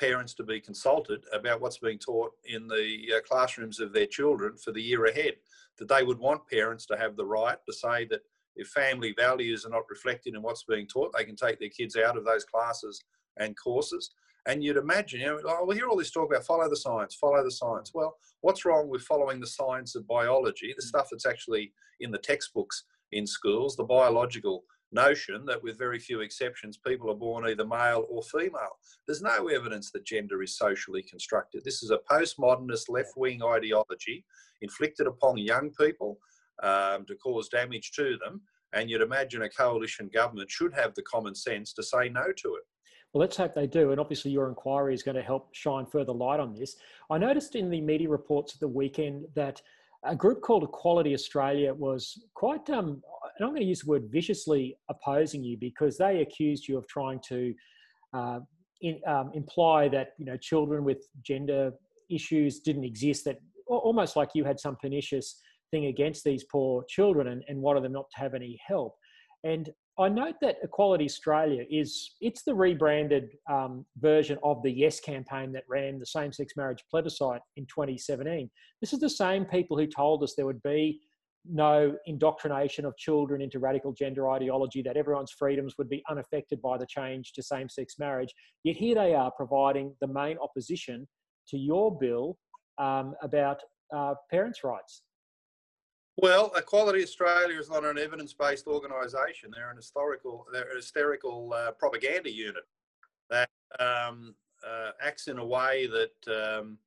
parents 0.00 0.34
to 0.34 0.42
be 0.42 0.60
consulted 0.60 1.24
about 1.32 1.60
what's 1.60 1.78
being 1.78 1.98
taught 1.98 2.32
in 2.44 2.68
the 2.68 3.12
uh, 3.16 3.20
classrooms 3.26 3.80
of 3.80 3.92
their 3.92 4.06
children 4.06 4.56
for 4.56 4.72
the 4.72 4.82
year 4.82 5.06
ahead. 5.06 5.34
That 5.78 5.88
they 5.88 6.02
would 6.02 6.18
want 6.18 6.48
parents 6.48 6.86
to 6.86 6.96
have 6.96 7.16
the 7.16 7.26
right 7.26 7.58
to 7.66 7.72
say 7.72 8.06
that 8.06 8.22
if 8.56 8.68
family 8.68 9.14
values 9.16 9.64
are 9.64 9.70
not 9.70 9.88
reflected 9.90 10.34
in 10.34 10.42
what's 10.42 10.64
being 10.64 10.86
taught, 10.86 11.14
they 11.16 11.24
can 11.24 11.36
take 11.36 11.58
their 11.58 11.68
kids 11.68 11.96
out 11.96 12.16
of 12.16 12.24
those 12.24 12.44
classes 12.44 13.02
and 13.38 13.56
courses. 13.62 14.10
And 14.46 14.62
you'd 14.62 14.76
imagine, 14.76 15.20
you 15.20 15.26
know, 15.26 15.40
oh, 15.44 15.64
we 15.66 15.74
hear 15.74 15.88
all 15.88 15.96
this 15.96 16.10
talk 16.10 16.30
about 16.30 16.46
follow 16.46 16.68
the 16.70 16.76
science, 16.76 17.14
follow 17.14 17.42
the 17.42 17.50
science. 17.50 17.90
Well, 17.92 18.16
what's 18.42 18.64
wrong 18.64 18.88
with 18.88 19.02
following 19.02 19.40
the 19.40 19.46
science 19.46 19.96
of 19.96 20.06
biology, 20.06 20.72
the 20.76 20.84
mm. 20.84 20.88
stuff 20.88 21.08
that's 21.10 21.26
actually 21.26 21.72
in 22.00 22.10
the 22.10 22.18
textbooks 22.18 22.84
in 23.12 23.26
schools, 23.26 23.76
the 23.76 23.84
biological 23.84 24.64
notion 24.92 25.44
that 25.46 25.62
with 25.62 25.78
very 25.78 25.98
few 25.98 26.20
exceptions, 26.20 26.78
people 26.78 27.10
are 27.10 27.16
born 27.16 27.48
either 27.48 27.66
male 27.66 28.06
or 28.08 28.22
female. 28.22 28.78
There's 29.06 29.22
no 29.22 29.48
evidence 29.48 29.90
that 29.90 30.06
gender 30.06 30.42
is 30.42 30.56
socially 30.56 31.02
constructed. 31.02 31.64
This 31.64 31.82
is 31.82 31.90
a 31.90 32.00
postmodernist 32.10 32.88
left 32.88 33.16
wing 33.16 33.42
ideology 33.42 34.24
inflicted 34.62 35.06
upon 35.06 35.38
young 35.38 35.70
people 35.78 36.18
um, 36.62 37.04
to 37.06 37.14
cause 37.16 37.48
damage 37.48 37.92
to 37.92 38.16
them. 38.24 38.40
And 38.72 38.90
you'd 38.90 39.02
imagine 39.02 39.42
a 39.42 39.48
coalition 39.48 40.10
government 40.12 40.50
should 40.50 40.74
have 40.74 40.94
the 40.94 41.02
common 41.02 41.34
sense 41.34 41.72
to 41.74 41.82
say 41.82 42.08
no 42.08 42.24
to 42.24 42.56
it. 42.56 42.64
Well, 43.12 43.20
let's 43.20 43.36
hope 43.36 43.54
they 43.54 43.66
do. 43.66 43.92
And 43.92 44.00
obviously, 44.00 44.30
your 44.30 44.48
inquiry 44.48 44.92
is 44.92 45.02
going 45.02 45.14
to 45.14 45.22
help 45.22 45.54
shine 45.54 45.86
further 45.86 46.12
light 46.12 46.40
on 46.40 46.52
this. 46.52 46.76
I 47.10 47.18
noticed 47.18 47.54
in 47.54 47.70
the 47.70 47.80
media 47.80 48.08
reports 48.08 48.54
at 48.54 48.60
the 48.60 48.68
weekend 48.68 49.24
that 49.34 49.62
a 50.04 50.14
group 50.14 50.42
called 50.42 50.64
Equality 50.64 51.14
Australia 51.14 51.72
was 51.72 52.22
quite, 52.34 52.68
um, 52.70 53.02
and 53.38 53.46
I'm 53.46 53.50
going 53.50 53.62
to 53.62 53.66
use 53.66 53.80
the 53.80 53.90
word 53.90 54.04
viciously 54.10 54.76
opposing 54.90 55.42
you 55.42 55.56
because 55.56 55.96
they 55.96 56.20
accused 56.20 56.68
you 56.68 56.76
of 56.78 56.86
trying 56.88 57.20
to 57.28 57.54
uh, 58.12 58.40
in, 58.82 59.00
um, 59.06 59.30
imply 59.34 59.88
that 59.88 60.08
you 60.18 60.24
know 60.24 60.36
children 60.36 60.84
with 60.84 61.08
gender 61.22 61.72
issues 62.10 62.60
didn't 62.60 62.84
exist. 62.84 63.24
That 63.24 63.38
almost 63.66 64.16
like 64.16 64.30
you 64.34 64.44
had 64.44 64.60
some 64.60 64.76
pernicious 64.76 65.40
thing 65.70 65.86
against 65.86 66.24
these 66.24 66.44
poor 66.44 66.84
children 66.88 67.28
and, 67.28 67.42
and 67.48 67.60
wanted 67.60 67.84
them 67.84 67.92
not 67.92 68.10
to 68.10 68.20
have 68.20 68.34
any 68.34 68.58
help. 68.66 68.94
And 69.44 69.70
I 69.98 70.08
note 70.10 70.34
that 70.42 70.56
Equality 70.62 71.06
Australia 71.06 71.64
is 71.70 72.16
it's 72.20 72.42
the 72.42 72.54
rebranded 72.54 73.30
um, 73.50 73.86
version 73.98 74.38
of 74.42 74.62
the 74.62 74.70
Yes 74.70 75.00
campaign 75.00 75.52
that 75.52 75.64
ran 75.68 75.98
the 75.98 76.06
same-sex 76.06 76.52
marriage 76.56 76.84
plebiscite 76.90 77.40
in 77.56 77.64
2017. 77.64 78.50
This 78.80 78.92
is 78.92 79.00
the 79.00 79.08
same 79.08 79.46
people 79.46 79.78
who 79.78 79.86
told 79.86 80.22
us 80.22 80.34
there 80.34 80.44
would 80.44 80.62
be 80.62 81.00
no 81.48 81.96
indoctrination 82.06 82.84
of 82.84 82.96
children 82.96 83.40
into 83.40 83.58
radical 83.58 83.92
gender 83.92 84.28
ideology, 84.30 84.82
that 84.82 84.96
everyone's 84.96 85.30
freedoms 85.30 85.74
would 85.78 85.88
be 85.88 86.02
unaffected 86.10 86.60
by 86.60 86.76
the 86.76 86.86
change 86.86 87.32
to 87.32 87.42
same-sex 87.42 87.94
marriage. 87.98 88.34
Yet 88.64 88.76
here 88.76 88.96
they 88.96 89.14
are 89.14 89.30
providing 89.30 89.94
the 90.00 90.08
main 90.08 90.36
opposition 90.38 91.06
to 91.48 91.56
your 91.56 91.96
bill 91.96 92.36
um, 92.78 93.14
about 93.22 93.60
uh, 93.94 94.14
parents' 94.30 94.64
rights. 94.64 95.02
Well, 96.18 96.50
Equality 96.56 97.02
Australia 97.02 97.58
is 97.60 97.68
not 97.68 97.84
an 97.84 97.98
evidence-based 97.98 98.66
organisation. 98.66 99.50
They're 99.52 99.70
an 99.70 99.76
historical, 99.76 100.46
they're 100.50 100.72
a 100.72 100.76
hysterical 100.76 101.52
uh, 101.52 101.72
propaganda 101.72 102.30
unit 102.30 102.64
that 103.28 103.50
um, 103.78 104.34
uh, 104.66 104.92
acts 105.02 105.28
in 105.28 105.38
a 105.38 105.44
way 105.44 105.86
that 105.86 106.58
um, 106.58 106.78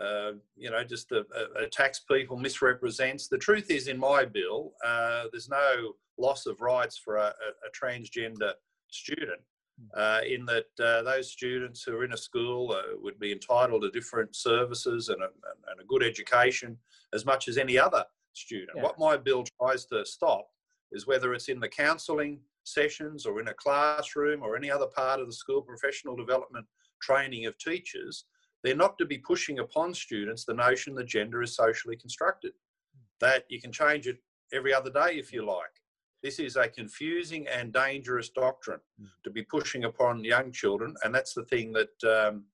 uh, 0.00 0.32
you 0.56 0.70
know 0.70 0.82
just 0.82 1.12
uh, 1.12 1.22
uh, 1.36 1.62
attacks 1.64 2.00
people, 2.00 2.36
misrepresents. 2.36 3.28
The 3.28 3.38
truth 3.38 3.70
is, 3.70 3.86
in 3.86 3.98
my 3.98 4.24
bill, 4.24 4.72
uh, 4.84 5.26
there's 5.30 5.48
no 5.48 5.94
loss 6.18 6.46
of 6.46 6.60
rights 6.60 6.98
for 6.98 7.16
a, 7.16 7.26
a, 7.26 7.68
a 7.68 7.70
transgender 7.72 8.54
student. 8.90 9.40
in 10.26 10.46
that 10.46 10.66
those 11.04 11.30
students 11.30 11.84
who 11.84 11.96
are 11.96 12.04
in 12.04 12.12
a 12.12 12.16
school 12.16 12.76
would 13.00 13.20
be 13.20 13.30
entitled 13.30 13.82
to 13.82 13.90
different 13.90 14.34
services 14.34 15.10
and 15.10 15.22
a, 15.22 15.28
and 15.70 15.80
a 15.80 15.84
good 15.84 16.02
education 16.02 16.76
as 17.12 17.24
much 17.24 17.46
as 17.46 17.56
any 17.56 17.78
other 17.78 18.04
student. 18.34 18.70
Yeah. 18.76 18.82
What 18.82 18.98
my 18.98 19.16
bill 19.16 19.44
tries 19.60 19.86
to 19.86 20.04
stop 20.04 20.46
is 20.92 21.06
whether 21.06 21.34
it's 21.34 21.48
in 21.48 21.60
the 21.60 21.68
counselling 21.68 22.40
sessions 22.64 23.26
or 23.26 23.40
in 23.40 23.48
a 23.48 23.54
classroom 23.54 24.42
or 24.42 24.56
any 24.56 24.70
other 24.70 24.86
part 24.86 25.20
of 25.20 25.26
the 25.26 25.32
school 25.32 25.62
professional 25.62 26.16
development 26.16 26.66
training 27.02 27.46
of 27.46 27.56
teachers, 27.58 28.24
they're 28.62 28.74
not 28.74 28.96
to 28.98 29.04
be 29.04 29.18
pushing 29.18 29.58
upon 29.58 29.92
students 29.92 30.44
the 30.44 30.54
notion 30.54 30.94
that 30.94 31.06
gender 31.06 31.42
is 31.42 31.54
socially 31.54 31.96
constructed, 31.96 32.52
that 33.20 33.44
you 33.48 33.60
can 33.60 33.72
change 33.72 34.06
it 34.06 34.18
every 34.52 34.72
other 34.72 34.90
day 34.90 35.16
if 35.16 35.32
you 35.32 35.44
like. 35.44 35.66
This 36.22 36.38
is 36.38 36.56
a 36.56 36.68
confusing 36.68 37.46
and 37.48 37.72
dangerous 37.72 38.30
doctrine 38.30 38.80
mm. 39.00 39.06
to 39.24 39.30
be 39.30 39.42
pushing 39.42 39.84
upon 39.84 40.24
young 40.24 40.52
children, 40.52 40.94
and 41.04 41.14
that's 41.14 41.34
the 41.34 41.44
thing 41.44 41.74
that 41.74 42.04
um, 42.10 42.44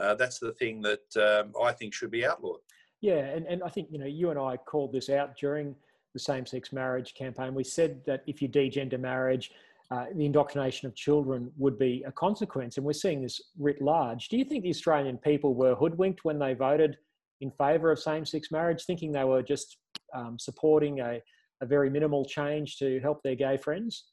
uh, 0.00 0.14
that's 0.14 0.38
the 0.38 0.52
thing 0.52 0.82
that 0.82 1.16
um, 1.16 1.52
I 1.60 1.72
think 1.72 1.92
should 1.92 2.10
be 2.10 2.24
outlawed. 2.24 2.60
Yeah, 3.00 3.24
and, 3.24 3.46
and 3.46 3.62
I 3.62 3.68
think 3.68 3.88
you 3.90 3.98
know 3.98 4.06
you 4.06 4.30
and 4.30 4.38
I 4.38 4.56
called 4.56 4.92
this 4.92 5.08
out 5.08 5.36
during 5.36 5.74
the 6.12 6.18
same-sex 6.18 6.72
marriage 6.72 7.14
campaign. 7.14 7.54
We 7.54 7.64
said 7.64 8.00
that 8.06 8.22
if 8.26 8.40
you 8.40 8.48
degender 8.48 8.98
marriage, 8.98 9.50
uh, 9.90 10.06
the 10.14 10.24
indoctrination 10.24 10.88
of 10.88 10.94
children 10.94 11.50
would 11.58 11.78
be 11.78 12.02
a 12.06 12.12
consequence, 12.12 12.76
and 12.76 12.86
we're 12.86 12.94
seeing 12.94 13.22
this 13.22 13.40
writ 13.58 13.82
large. 13.82 14.28
Do 14.28 14.36
you 14.38 14.44
think 14.44 14.64
the 14.64 14.70
Australian 14.70 15.18
people 15.18 15.54
were 15.54 15.74
hoodwinked 15.74 16.24
when 16.24 16.38
they 16.38 16.54
voted 16.54 16.96
in 17.42 17.50
favour 17.50 17.92
of 17.92 17.98
same-sex 17.98 18.50
marriage, 18.50 18.84
thinking 18.84 19.12
they 19.12 19.24
were 19.24 19.42
just 19.42 19.76
um, 20.14 20.38
supporting 20.38 21.00
a, 21.00 21.20
a 21.60 21.66
very 21.66 21.90
minimal 21.90 22.24
change 22.24 22.78
to 22.78 22.98
help 23.00 23.22
their 23.22 23.34
gay 23.34 23.58
friends? 23.58 24.06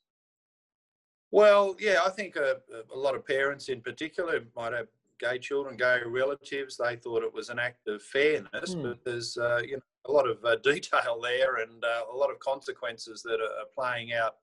Well, 1.32 1.76
yeah, 1.80 2.02
I 2.06 2.10
think 2.10 2.36
a, 2.36 2.58
a 2.94 2.98
lot 2.98 3.16
of 3.16 3.26
parents 3.26 3.70
in 3.70 3.82
particular 3.82 4.42
might 4.56 4.74
have 4.74 4.88
gay 5.20 5.38
children, 5.40 5.78
gay 5.78 6.00
relatives. 6.06 6.78
They 6.78 6.96
thought 6.96 7.24
it 7.24 7.34
was 7.34 7.50
an 7.50 7.60
act 7.60 7.88
of 7.88 8.02
fairness, 8.02 8.76
mm. 8.76 8.84
but 8.84 9.04
there's 9.04 9.38
uh, 9.38 9.62
you 9.66 9.78
know 9.78 9.84
a 10.08 10.12
lot 10.12 10.28
of 10.30 10.44
uh, 10.44 10.56
detail 10.64 11.20
there 11.22 11.58
and 11.58 11.84
uh, 11.84 12.02
a 12.12 12.16
lot 12.16 12.32
of 12.32 12.40
consequences 12.40 13.22
that 13.24 13.40
are 13.40 13.66
playing 13.76 14.14
out 14.14 14.36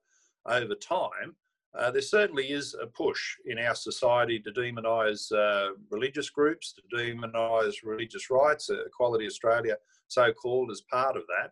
over 0.45 0.75
time. 0.75 1.35
Uh, 1.77 1.89
there 1.89 2.01
certainly 2.01 2.51
is 2.51 2.75
a 2.81 2.85
push 2.85 3.37
in 3.45 3.57
our 3.57 3.75
society 3.75 4.39
to 4.39 4.51
demonise 4.51 5.31
uh, 5.31 5.69
religious 5.89 6.29
groups, 6.29 6.73
to 6.73 6.97
demonise 6.97 7.83
religious 7.83 8.29
rights. 8.29 8.69
Uh, 8.69 8.83
Equality 8.85 9.25
Australia, 9.25 9.77
so 10.07 10.33
called, 10.33 10.69
as 10.69 10.81
part 10.91 11.15
of 11.15 11.23
that. 11.27 11.51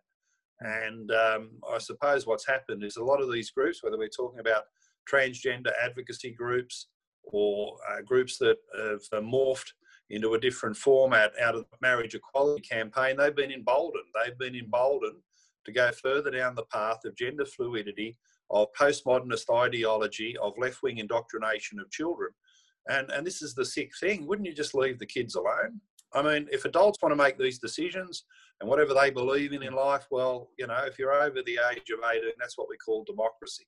And 0.60 1.10
um, 1.10 1.50
I 1.72 1.78
suppose 1.78 2.26
what's 2.26 2.46
happened 2.46 2.84
is 2.84 2.98
a 2.98 3.04
lot 3.04 3.22
of 3.22 3.32
these 3.32 3.50
groups, 3.50 3.82
whether 3.82 3.96
we're 3.96 4.08
talking 4.08 4.40
about 4.40 4.64
transgender 5.10 5.72
advocacy 5.82 6.32
groups, 6.32 6.88
or 7.24 7.76
uh, 7.88 8.02
groups 8.02 8.38
that 8.38 8.56
have 8.78 9.24
morphed 9.24 9.72
into 10.10 10.34
a 10.34 10.40
different 10.40 10.76
format 10.76 11.32
out 11.40 11.54
of 11.54 11.64
the 11.70 11.76
marriage 11.80 12.14
equality 12.14 12.62
campaign, 12.62 13.16
they've 13.16 13.36
been 13.36 13.52
emboldened. 13.52 14.04
They've 14.14 14.38
been 14.38 14.56
emboldened 14.56 15.22
to 15.64 15.72
go 15.72 15.90
further 15.92 16.30
down 16.30 16.54
the 16.54 16.64
path 16.64 16.98
of 17.04 17.16
gender 17.16 17.44
fluidity, 17.44 18.16
of 18.50 18.66
postmodernist 18.78 19.54
ideology, 19.54 20.36
of 20.38 20.54
left 20.58 20.82
wing 20.82 20.98
indoctrination 20.98 21.78
of 21.78 21.90
children. 21.90 22.30
And, 22.88 23.10
and 23.10 23.26
this 23.26 23.42
is 23.42 23.54
the 23.54 23.64
sick 23.64 23.92
thing. 24.00 24.26
Wouldn't 24.26 24.48
you 24.48 24.54
just 24.54 24.74
leave 24.74 24.98
the 24.98 25.06
kids 25.06 25.36
alone? 25.36 25.80
I 26.12 26.22
mean, 26.22 26.48
if 26.50 26.64
adults 26.64 26.98
want 27.00 27.12
to 27.12 27.16
make 27.16 27.38
these 27.38 27.60
decisions 27.60 28.24
and 28.60 28.68
whatever 28.68 28.94
they 28.94 29.10
believe 29.10 29.52
in 29.52 29.62
in 29.62 29.74
life, 29.74 30.06
well, 30.10 30.50
you 30.58 30.66
know, 30.66 30.84
if 30.86 30.98
you're 30.98 31.12
over 31.12 31.42
the 31.42 31.58
age 31.72 31.90
of 31.90 32.00
18, 32.10 32.32
that's 32.38 32.58
what 32.58 32.68
we 32.68 32.76
call 32.78 33.04
democracy. 33.04 33.66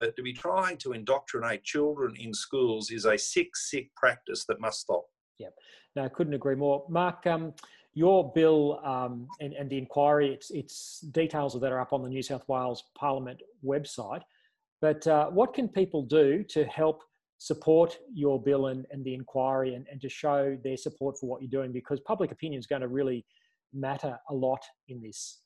But 0.00 0.16
to 0.16 0.22
be 0.22 0.32
trying 0.32 0.76
to 0.78 0.92
indoctrinate 0.92 1.64
children 1.64 2.14
in 2.16 2.32
schools 2.32 2.90
is 2.90 3.04
a 3.04 3.18
sick, 3.18 3.56
sick 3.56 3.94
practice 3.96 4.44
that 4.46 4.60
must 4.60 4.80
stop. 4.80 5.04
Yeah, 5.38 5.48
no, 5.96 6.04
I 6.04 6.08
couldn't 6.08 6.34
agree 6.34 6.54
more. 6.54 6.84
Mark, 6.88 7.26
um, 7.26 7.52
your 7.94 8.32
bill 8.32 8.80
um, 8.84 9.26
and, 9.40 9.54
and, 9.54 9.68
the 9.68 9.78
inquiry, 9.78 10.32
it's, 10.32 10.50
it's 10.50 11.00
details 11.10 11.54
of 11.54 11.60
that 11.62 11.72
are 11.72 11.80
up 11.80 11.92
on 11.92 12.02
the 12.02 12.08
New 12.08 12.22
South 12.22 12.46
Wales 12.48 12.84
Parliament 12.96 13.40
website. 13.64 14.22
But 14.80 15.06
uh, 15.06 15.30
what 15.30 15.54
can 15.54 15.68
people 15.68 16.02
do 16.02 16.44
to 16.50 16.64
help 16.66 17.02
support 17.38 17.98
your 18.12 18.40
bill 18.40 18.66
and, 18.66 18.86
and 18.90 19.04
the 19.04 19.14
inquiry 19.14 19.74
and, 19.74 19.86
and 19.90 20.00
to 20.00 20.08
show 20.08 20.56
their 20.62 20.76
support 20.76 21.16
for 21.18 21.28
what 21.28 21.42
you're 21.42 21.50
doing? 21.50 21.72
Because 21.72 21.98
public 22.00 22.30
opinion 22.30 22.60
is 22.60 22.66
going 22.66 22.82
to 22.82 22.88
really 22.88 23.24
matter 23.72 24.16
a 24.30 24.34
lot 24.34 24.62
in 24.88 25.02
this. 25.02 25.40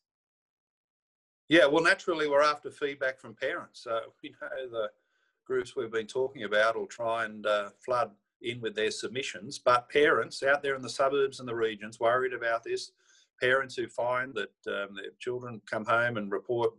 Yeah, 1.52 1.66
well, 1.66 1.84
naturally, 1.84 2.30
we're 2.30 2.40
after 2.40 2.70
feedback 2.70 3.20
from 3.20 3.34
parents. 3.34 3.82
So 3.84 4.00
we 4.22 4.30
know 4.40 4.70
the 4.70 4.88
groups 5.46 5.76
we've 5.76 5.92
been 5.92 6.06
talking 6.06 6.44
about 6.44 6.78
will 6.78 6.86
try 6.86 7.26
and 7.26 7.44
uh, 7.44 7.68
flood 7.84 8.12
in 8.40 8.62
with 8.62 8.74
their 8.74 8.90
submissions. 8.90 9.58
But 9.58 9.90
parents 9.90 10.42
out 10.42 10.62
there 10.62 10.74
in 10.74 10.80
the 10.80 10.88
suburbs 10.88 11.40
and 11.40 11.48
the 11.48 11.54
regions 11.54 12.00
worried 12.00 12.32
about 12.32 12.64
this, 12.64 12.92
parents 13.38 13.76
who 13.76 13.86
find 13.86 14.32
that 14.32 14.54
um, 14.66 14.96
their 14.96 15.10
children 15.20 15.60
come 15.70 15.84
home 15.84 16.16
and 16.16 16.32
report 16.32 16.72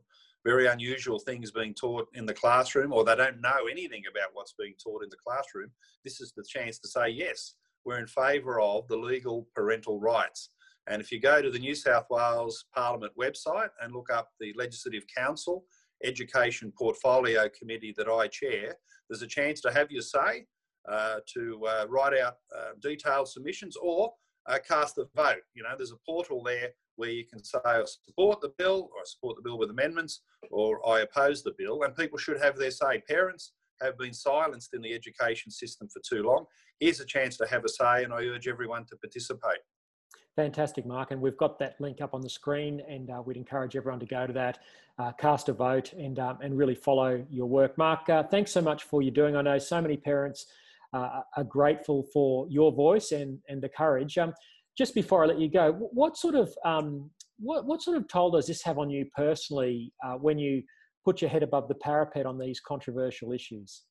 very 0.43 0.65
unusual 0.65 1.19
things 1.19 1.51
being 1.51 1.75
taught 1.75 2.07
in 2.15 2.25
the 2.25 2.33
classroom, 2.33 2.91
or 2.91 3.05
they 3.05 3.15
don't 3.15 3.41
know 3.41 3.67
anything 3.69 4.01
about 4.09 4.31
what's 4.33 4.55
being 4.57 4.73
taught 4.83 5.03
in 5.03 5.09
the 5.09 5.17
classroom, 5.23 5.69
this 6.03 6.19
is 6.19 6.33
the 6.35 6.43
chance 6.43 6.79
to 6.79 6.87
say, 6.87 7.09
yes, 7.09 7.53
we're 7.85 7.99
in 7.99 8.07
favour 8.07 8.59
of 8.59 8.87
the 8.87 8.97
legal 8.97 9.47
parental 9.53 9.99
rights. 9.99 10.49
And 10.87 11.01
if 11.01 11.11
you 11.11 11.19
go 11.19 11.41
to 11.41 11.49
the 11.49 11.59
New 11.59 11.75
South 11.75 12.05
Wales 12.09 12.65
Parliament 12.75 13.13
website 13.19 13.69
and 13.81 13.93
look 13.93 14.11
up 14.11 14.29
the 14.39 14.53
Legislative 14.57 15.05
Council 15.15 15.63
Education 16.03 16.73
Portfolio 16.77 17.47
Committee 17.57 17.93
that 17.97 18.09
I 18.09 18.27
chair, 18.27 18.75
there's 19.09 19.21
a 19.21 19.27
chance 19.27 19.61
to 19.61 19.71
have 19.71 19.91
your 19.91 20.01
say, 20.01 20.45
uh, 20.89 21.19
to 21.33 21.65
uh, 21.65 21.85
write 21.87 22.19
out 22.19 22.35
uh, 22.55 22.71
detailed 22.81 23.27
submissions 23.27 23.77
or 23.81 24.11
uh, 24.47 24.57
cast 24.67 24.97
a 24.97 25.05
vote. 25.15 25.41
You 25.53 25.63
know, 25.63 25.69
there's 25.77 25.93
a 25.93 25.97
portal 26.05 26.43
there 26.43 26.69
where 26.95 27.09
you 27.09 27.25
can 27.25 27.43
say 27.43 27.59
I 27.65 27.83
support 27.85 28.41
the 28.41 28.53
bill 28.57 28.89
or 28.93 28.99
I 28.99 29.05
support 29.05 29.37
the 29.37 29.43
bill 29.43 29.57
with 29.57 29.69
amendments 29.69 30.21
or 30.51 30.87
I 30.87 31.01
oppose 31.01 31.41
the 31.41 31.53
bill 31.57 31.83
and 31.83 31.95
people 31.95 32.17
should 32.17 32.41
have 32.41 32.57
their 32.57 32.71
say. 32.71 33.01
Parents 33.07 33.53
have 33.81 33.97
been 33.97 34.13
silenced 34.13 34.73
in 34.73 34.81
the 34.81 34.93
education 34.93 35.51
system 35.51 35.87
for 35.89 36.01
too 36.07 36.23
long. 36.23 36.45
Here's 36.79 36.99
a 36.99 37.05
chance 37.05 37.37
to 37.37 37.47
have 37.47 37.63
a 37.65 37.69
say 37.69 38.03
and 38.03 38.13
I 38.13 38.23
urge 38.25 38.47
everyone 38.47 38.85
to 38.87 38.97
participate. 38.97 39.59
Fantastic, 40.35 40.85
Mark. 40.85 41.11
And 41.11 41.21
we've 41.21 41.37
got 41.37 41.59
that 41.59 41.79
link 41.79 42.01
up 42.01 42.13
on 42.13 42.21
the 42.21 42.29
screen, 42.29 42.81
and 42.89 43.09
uh, 43.11 43.21
we'd 43.23 43.37
encourage 43.37 43.75
everyone 43.75 43.99
to 43.99 44.05
go 44.05 44.25
to 44.25 44.33
that, 44.33 44.59
uh, 44.97 45.11
cast 45.11 45.47
a 45.49 45.53
vote, 45.53 45.93
and, 45.93 46.17
um, 46.17 46.39
and 46.41 46.57
really 46.57 46.75
follow 46.75 47.23
your 47.29 47.45
work. 47.45 47.77
Mark, 47.77 48.09
uh, 48.09 48.23
thanks 48.23 48.51
so 48.51 48.61
much 48.61 48.83
for 48.83 49.01
you 49.03 49.11
doing. 49.11 49.35
I 49.35 49.41
know 49.41 49.59
so 49.59 49.79
many 49.79 49.95
parents 49.95 50.47
uh, 50.93 51.21
are 51.37 51.43
grateful 51.43 52.03
for 52.11 52.47
your 52.49 52.71
voice 52.71 53.11
and, 53.11 53.39
and 53.47 53.61
the 53.61 53.69
courage. 53.69 54.17
Um, 54.17 54.33
just 54.75 54.95
before 54.95 55.23
I 55.23 55.27
let 55.27 55.39
you 55.39 55.49
go, 55.49 55.71
what 55.71 56.17
sort 56.17 56.33
of 56.33 56.51
um, 56.65 57.11
what, 57.39 57.65
what 57.65 57.81
sort 57.83 57.97
of 57.97 58.07
toll 58.07 58.31
does 58.31 58.47
this 58.47 58.63
have 58.63 58.79
on 58.79 58.89
you 58.89 59.05
personally 59.15 59.93
uh, 60.03 60.13
when 60.13 60.39
you 60.39 60.63
put 61.05 61.21
your 61.21 61.29
head 61.29 61.43
above 61.43 61.67
the 61.67 61.75
parapet 61.75 62.25
on 62.25 62.39
these 62.39 62.59
controversial 62.59 63.33
issues? 63.33 63.83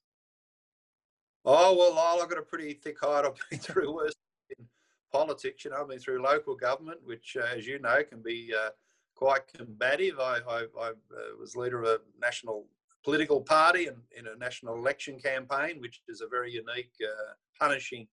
Oh 1.44 1.76
well, 1.76 2.20
I've 2.20 2.28
got 2.28 2.38
a 2.38 2.42
pretty 2.42 2.74
thick 2.74 2.96
hide. 3.00 3.24
I've 3.24 3.34
been 3.50 3.58
through 3.60 3.94
worse 3.94 4.14
politics. 5.12 5.64
You 5.64 5.70
know, 5.70 5.78
I've 5.80 5.88
been 5.88 5.98
through 5.98 6.22
local 6.22 6.54
government, 6.56 7.00
which, 7.04 7.36
uh, 7.40 7.46
as 7.56 7.66
you 7.66 7.78
know, 7.78 8.02
can 8.08 8.22
be 8.22 8.52
uh, 8.58 8.70
quite 9.14 9.42
combative. 9.54 10.18
I, 10.18 10.38
I, 10.48 10.64
I 10.80 10.88
uh, 10.88 10.92
was 11.38 11.54
leader 11.56 11.82
of 11.82 11.88
a 11.88 11.98
national 12.20 12.66
political 13.04 13.40
party 13.40 13.88
and 13.88 13.96
in 14.16 14.26
a 14.26 14.36
national 14.36 14.76
election 14.76 15.18
campaign, 15.18 15.80
which 15.80 16.02
is 16.08 16.20
a 16.20 16.28
very 16.28 16.52
unique, 16.52 16.92
uh, 17.02 17.32
punishing 17.60 18.06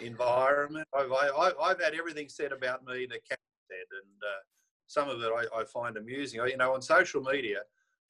environment. 0.00 0.86
I've, 0.96 1.12
I, 1.12 1.68
have 1.68 1.80
had 1.80 1.94
everything 1.94 2.28
said 2.28 2.52
about 2.52 2.84
me 2.84 3.06
that 3.06 3.20
be 3.28 3.36
said, 3.70 3.86
and 3.92 4.22
uh, 4.22 4.42
some 4.86 5.08
of 5.08 5.20
it 5.22 5.30
I, 5.34 5.60
I, 5.60 5.64
find 5.64 5.96
amusing. 5.96 6.40
You 6.46 6.56
know, 6.56 6.74
on 6.74 6.82
social 6.82 7.22
media, 7.22 7.58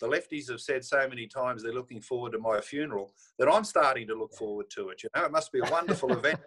the 0.00 0.08
lefties 0.08 0.50
have 0.50 0.60
said 0.60 0.84
so 0.84 1.08
many 1.08 1.26
times 1.26 1.62
they're 1.62 1.72
looking 1.72 2.00
forward 2.02 2.32
to 2.32 2.38
my 2.38 2.60
funeral 2.60 3.12
that 3.38 3.48
I'm 3.48 3.64
starting 3.64 4.06
to 4.08 4.14
look 4.14 4.34
forward 4.34 4.66
to 4.70 4.90
it. 4.90 5.02
You 5.02 5.08
know, 5.14 5.24
it 5.24 5.32
must 5.32 5.52
be 5.52 5.60
a 5.60 5.70
wonderful 5.70 6.12
event. 6.18 6.40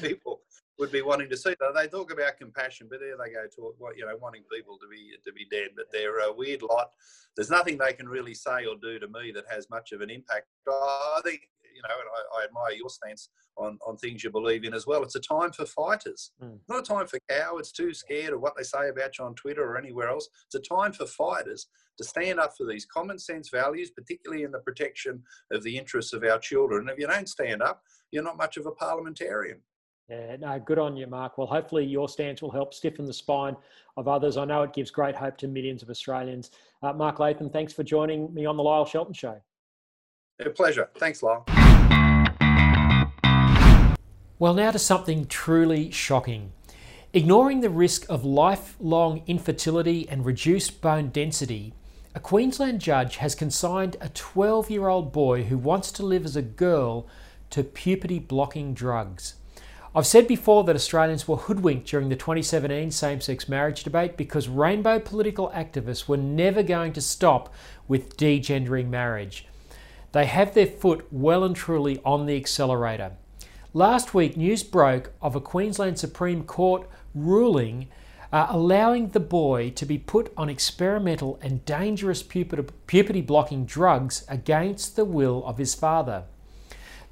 People 0.00 0.40
would 0.78 0.92
be 0.92 1.02
wanting 1.02 1.30
to 1.30 1.36
see. 1.36 1.54
They 1.74 1.88
talk 1.88 2.12
about 2.12 2.38
compassion, 2.38 2.88
but 2.90 3.00
there 3.00 3.16
they 3.16 3.32
go 3.32 3.46
to 3.56 3.74
what 3.78 3.96
you 3.96 4.06
know, 4.06 4.16
wanting 4.20 4.42
people 4.52 4.78
to 4.78 4.88
be 4.88 5.12
to 5.24 5.32
be 5.32 5.46
dead. 5.50 5.70
But 5.76 5.86
they're 5.92 6.20
a 6.20 6.32
weird 6.32 6.62
lot. 6.62 6.90
There's 7.36 7.50
nothing 7.50 7.78
they 7.78 7.92
can 7.92 8.08
really 8.08 8.34
say 8.34 8.66
or 8.66 8.76
do 8.80 8.98
to 8.98 9.08
me 9.08 9.32
that 9.34 9.44
has 9.50 9.68
much 9.70 9.92
of 9.92 10.00
an 10.00 10.10
impact. 10.10 10.46
I 10.68 11.20
think 11.24 11.42
you 11.76 11.82
know, 11.82 11.94
and 12.00 12.08
I, 12.16 12.40
I, 12.40 12.44
admire 12.44 12.72
your 12.72 12.88
stance 12.88 13.28
on, 13.58 13.78
on 13.86 13.96
things 13.98 14.24
you 14.24 14.30
believe 14.30 14.64
in 14.64 14.72
as 14.72 14.86
well. 14.86 15.02
It's 15.02 15.14
a 15.14 15.20
time 15.20 15.52
for 15.52 15.66
fighters, 15.66 16.32
mm. 16.42 16.58
not 16.68 16.80
a 16.80 16.82
time 16.82 17.06
for 17.06 17.20
cowards 17.28 17.70
too 17.70 17.92
scared 17.92 18.32
of 18.32 18.40
what 18.40 18.54
they 18.56 18.62
say 18.62 18.88
about 18.88 19.18
you 19.18 19.26
on 19.26 19.34
Twitter 19.34 19.62
or 19.62 19.76
anywhere 19.76 20.08
else. 20.08 20.28
It's 20.46 20.54
a 20.54 20.74
time 20.74 20.92
for 20.92 21.06
fighters 21.06 21.66
to 21.98 22.04
stand 22.04 22.40
up 22.40 22.54
for 22.56 22.66
these 22.66 22.86
common 22.86 23.18
sense 23.18 23.50
values, 23.50 23.90
particularly 23.90 24.44
in 24.44 24.52
the 24.52 24.60
protection 24.60 25.22
of 25.52 25.62
the 25.62 25.76
interests 25.76 26.14
of 26.14 26.24
our 26.24 26.38
children. 26.38 26.82
And 26.82 26.90
if 26.90 26.98
you 26.98 27.06
don't 27.06 27.28
stand 27.28 27.62
up, 27.62 27.82
you're 28.10 28.22
not 28.22 28.38
much 28.38 28.56
of 28.56 28.66
a 28.66 28.72
parliamentarian. 28.72 29.60
Yeah, 30.08 30.36
no, 30.36 30.60
good 30.60 30.78
on 30.78 30.96
you, 30.96 31.08
Mark. 31.08 31.36
Well, 31.36 31.48
hopefully 31.48 31.84
your 31.84 32.08
stance 32.08 32.40
will 32.40 32.52
help 32.52 32.72
stiffen 32.72 33.06
the 33.06 33.12
spine 33.12 33.56
of 33.96 34.06
others. 34.06 34.36
I 34.36 34.44
know 34.44 34.62
it 34.62 34.72
gives 34.72 34.88
great 34.88 35.16
hope 35.16 35.36
to 35.38 35.48
millions 35.48 35.82
of 35.82 35.90
Australians. 35.90 36.52
Uh, 36.80 36.92
Mark 36.92 37.18
Latham, 37.18 37.50
thanks 37.50 37.72
for 37.72 37.82
joining 37.82 38.32
me 38.32 38.46
on 38.46 38.56
the 38.56 38.62
Lyle 38.62 38.84
Shelton 38.84 39.14
Show. 39.14 39.40
A 40.38 40.50
pleasure. 40.50 40.90
Thanks, 40.96 41.24
Lyle. 41.24 41.44
Well, 44.38 44.54
now 44.54 44.70
to 44.70 44.78
something 44.78 45.26
truly 45.26 45.90
shocking. 45.90 46.52
Ignoring 47.12 47.60
the 47.60 47.70
risk 47.70 48.06
of 48.08 48.24
lifelong 48.24 49.22
infertility 49.26 50.08
and 50.08 50.24
reduced 50.24 50.80
bone 50.80 51.08
density, 51.08 51.74
a 52.14 52.20
Queensland 52.20 52.80
judge 52.80 53.16
has 53.16 53.34
consigned 53.34 53.96
a 54.00 54.10
12 54.10 54.70
year 54.70 54.86
old 54.86 55.12
boy 55.12 55.44
who 55.44 55.58
wants 55.58 55.90
to 55.92 56.04
live 56.04 56.24
as 56.24 56.36
a 56.36 56.42
girl 56.42 57.08
to 57.50 57.64
puberty 57.64 58.20
blocking 58.20 58.72
drugs. 58.72 59.34
I've 59.96 60.06
said 60.06 60.28
before 60.28 60.62
that 60.64 60.76
Australians 60.76 61.26
were 61.26 61.36
hoodwinked 61.36 61.88
during 61.88 62.10
the 62.10 62.16
2017 62.16 62.90
same 62.90 63.22
sex 63.22 63.48
marriage 63.48 63.82
debate 63.82 64.18
because 64.18 64.46
rainbow 64.46 64.98
political 64.98 65.48
activists 65.54 66.06
were 66.06 66.18
never 66.18 66.62
going 66.62 66.92
to 66.92 67.00
stop 67.00 67.54
with 67.88 68.18
degendering 68.18 68.90
marriage. 68.90 69.46
They 70.12 70.26
have 70.26 70.52
their 70.52 70.66
foot 70.66 71.06
well 71.10 71.44
and 71.44 71.56
truly 71.56 71.98
on 72.04 72.26
the 72.26 72.36
accelerator. 72.36 73.12
Last 73.72 74.12
week, 74.12 74.36
news 74.36 74.62
broke 74.62 75.14
of 75.22 75.34
a 75.34 75.40
Queensland 75.40 75.98
Supreme 75.98 76.44
Court 76.44 76.86
ruling 77.14 77.88
uh, 78.30 78.48
allowing 78.50 79.08
the 79.08 79.20
boy 79.20 79.70
to 79.70 79.86
be 79.86 79.96
put 79.96 80.30
on 80.36 80.50
experimental 80.50 81.38
and 81.40 81.64
dangerous 81.64 82.22
puberty 82.22 83.22
blocking 83.22 83.64
drugs 83.64 84.26
against 84.28 84.94
the 84.94 85.06
will 85.06 85.42
of 85.46 85.56
his 85.56 85.74
father. 85.74 86.24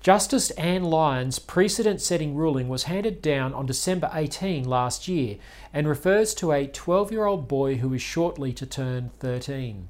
Justice 0.05 0.51
Anne 0.51 0.85
Lyons' 0.85 1.39
precedent 1.39 1.99
setting 1.99 2.35
ruling 2.35 2.69
was 2.69 2.83
handed 2.83 3.23
down 3.23 3.55
on 3.55 3.65
December 3.65 4.11
18 4.13 4.69
last 4.69 5.09
year 5.09 5.39
and 5.73 5.89
refers 5.89 6.35
to 6.35 6.53
a 6.53 6.67
12 6.67 7.11
year 7.11 7.25
old 7.25 7.49
boy 7.49 7.77
who 7.77 7.91
is 7.95 8.03
shortly 8.03 8.53
to 8.53 8.67
turn 8.67 9.13
13. 9.21 9.89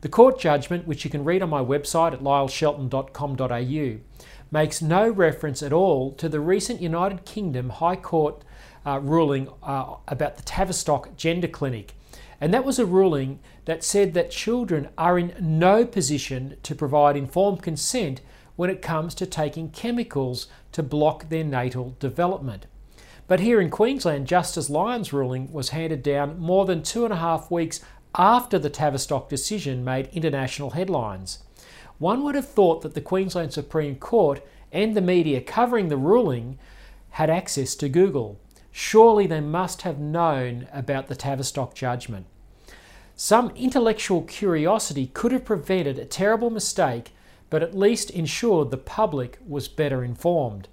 The 0.00 0.08
court 0.08 0.40
judgment, 0.40 0.88
which 0.88 1.04
you 1.04 1.10
can 1.10 1.22
read 1.22 1.40
on 1.40 1.50
my 1.50 1.62
website 1.62 2.12
at 2.12 2.20
lyleshelton.com.au, 2.20 3.98
makes 4.50 4.82
no 4.82 5.08
reference 5.08 5.62
at 5.62 5.72
all 5.72 6.10
to 6.14 6.28
the 6.28 6.40
recent 6.40 6.82
United 6.82 7.24
Kingdom 7.24 7.70
High 7.70 7.94
Court 7.94 8.42
uh, 8.84 8.98
ruling 8.98 9.48
uh, 9.62 9.94
about 10.08 10.34
the 10.34 10.42
Tavistock 10.42 11.16
Gender 11.16 11.46
Clinic. 11.46 11.94
And 12.40 12.52
that 12.52 12.64
was 12.64 12.80
a 12.80 12.86
ruling 12.86 13.38
that 13.66 13.84
said 13.84 14.14
that 14.14 14.32
children 14.32 14.88
are 14.98 15.16
in 15.16 15.36
no 15.38 15.86
position 15.86 16.56
to 16.64 16.74
provide 16.74 17.16
informed 17.16 17.62
consent 17.62 18.20
when 18.56 18.70
it 18.70 18.82
comes 18.82 19.14
to 19.14 19.26
taking 19.26 19.70
chemicals 19.70 20.46
to 20.72 20.82
block 20.82 21.28
their 21.28 21.44
natal 21.44 21.96
development. 21.98 22.66
But 23.26 23.40
here 23.40 23.60
in 23.60 23.70
Queensland, 23.70 24.26
Justice 24.26 24.68
Lyons' 24.68 25.12
ruling 25.12 25.52
was 25.52 25.70
handed 25.70 26.02
down 26.02 26.38
more 26.38 26.66
than 26.66 26.82
two 26.82 27.04
and 27.04 27.12
a 27.12 27.16
half 27.16 27.50
weeks 27.50 27.80
after 28.14 28.58
the 28.58 28.70
Tavistock 28.70 29.28
decision 29.28 29.84
made 29.84 30.08
international 30.12 30.70
headlines. 30.70 31.42
One 31.98 32.22
would 32.22 32.34
have 32.34 32.48
thought 32.48 32.82
that 32.82 32.94
the 32.94 33.00
Queensland 33.00 33.52
Supreme 33.52 33.96
Court 33.96 34.42
and 34.72 34.94
the 34.96 35.00
media 35.00 35.40
covering 35.40 35.88
the 35.88 35.96
ruling 35.96 36.58
had 37.10 37.30
access 37.30 37.74
to 37.76 37.88
Google. 37.88 38.38
Surely 38.70 39.26
they 39.26 39.40
must 39.40 39.82
have 39.82 39.98
known 39.98 40.66
about 40.72 41.06
the 41.06 41.14
Tavistock 41.14 41.74
judgment. 41.74 42.26
Some 43.16 43.50
intellectual 43.54 44.22
curiosity 44.22 45.06
could 45.14 45.30
have 45.30 45.44
prevented 45.44 45.98
a 45.98 46.04
terrible 46.04 46.50
mistake 46.50 47.12
but 47.50 47.62
at 47.62 47.76
least 47.76 48.10
ensured 48.10 48.70
the 48.70 48.76
public 48.76 49.38
was 49.46 49.68
better 49.68 50.02
informed. 50.02 50.68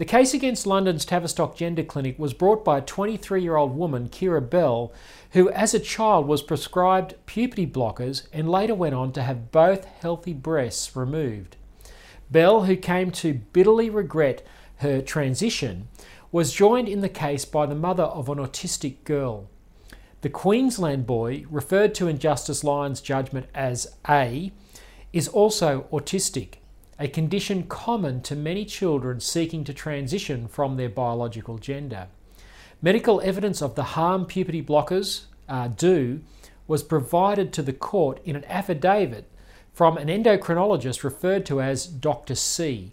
The 0.00 0.06
case 0.06 0.32
against 0.32 0.66
London's 0.66 1.04
Tavistock 1.04 1.56
Gender 1.56 1.84
Clinic 1.84 2.18
was 2.18 2.32
brought 2.32 2.64
by 2.64 2.78
a 2.78 2.80
23 2.80 3.42
year 3.42 3.56
old 3.56 3.76
woman, 3.76 4.08
Keira 4.08 4.40
Bell, 4.40 4.92
who 5.32 5.50
as 5.50 5.74
a 5.74 5.78
child 5.78 6.26
was 6.26 6.40
prescribed 6.40 7.14
puberty 7.26 7.66
blockers 7.66 8.26
and 8.32 8.50
later 8.50 8.74
went 8.74 8.94
on 8.94 9.12
to 9.12 9.22
have 9.22 9.52
both 9.52 9.84
healthy 9.84 10.32
breasts 10.32 10.96
removed. 10.96 11.56
Bell, 12.30 12.64
who 12.64 12.76
came 12.76 13.10
to 13.10 13.34
bitterly 13.52 13.90
regret 13.90 14.42
her 14.76 15.02
transition, 15.02 15.88
was 16.32 16.52
joined 16.52 16.88
in 16.88 17.02
the 17.02 17.08
case 17.08 17.44
by 17.44 17.66
the 17.66 17.74
mother 17.74 18.04
of 18.04 18.28
an 18.30 18.38
autistic 18.38 19.04
girl. 19.04 19.50
The 20.22 20.30
Queensland 20.30 21.06
boy, 21.06 21.44
referred 21.50 21.94
to 21.96 22.08
in 22.08 22.18
Justice 22.18 22.62
Lyons' 22.62 23.00
judgment 23.00 23.48
as 23.54 23.96
A, 24.08 24.52
is 25.12 25.28
also 25.28 25.86
autistic, 25.92 26.54
a 26.98 27.08
condition 27.08 27.64
common 27.64 28.20
to 28.22 28.36
many 28.36 28.64
children 28.64 29.20
seeking 29.20 29.64
to 29.64 29.74
transition 29.74 30.46
from 30.46 30.76
their 30.76 30.88
biological 30.88 31.58
gender. 31.58 32.08
Medical 32.82 33.20
evidence 33.22 33.60
of 33.60 33.74
the 33.74 33.82
harm 33.82 34.24
puberty 34.24 34.62
blockers 34.62 35.22
uh, 35.48 35.68
do 35.68 36.20
was 36.66 36.82
provided 36.82 37.52
to 37.52 37.62
the 37.62 37.72
court 37.72 38.20
in 38.24 38.36
an 38.36 38.44
affidavit 38.44 39.28
from 39.72 39.96
an 39.96 40.08
endocrinologist 40.08 41.02
referred 41.02 41.44
to 41.46 41.60
as 41.60 41.86
Dr. 41.86 42.34
C. 42.34 42.92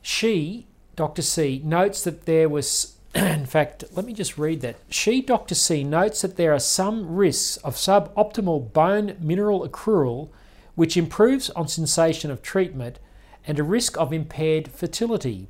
She, 0.00 0.66
Dr. 0.96 1.22
C, 1.22 1.60
notes 1.64 2.02
that 2.04 2.26
there 2.26 2.48
was 2.48 2.96
in 3.14 3.46
fact, 3.46 3.84
let 3.92 4.06
me 4.06 4.12
just 4.12 4.38
read 4.38 4.60
that. 4.62 4.76
She, 4.88 5.20
Dr. 5.20 5.54
C, 5.54 5.84
notes 5.84 6.22
that 6.22 6.36
there 6.36 6.54
are 6.54 6.58
some 6.58 7.14
risks 7.14 7.58
of 7.58 7.74
suboptimal 7.76 8.72
bone 8.72 9.16
mineral 9.20 9.68
accrual, 9.68 10.30
which 10.74 10.96
improves 10.96 11.50
on 11.50 11.68
sensation 11.68 12.30
of 12.30 12.40
treatment, 12.40 12.98
and 13.46 13.58
a 13.58 13.62
risk 13.62 13.98
of 13.98 14.12
impaired 14.12 14.68
fertility, 14.68 15.48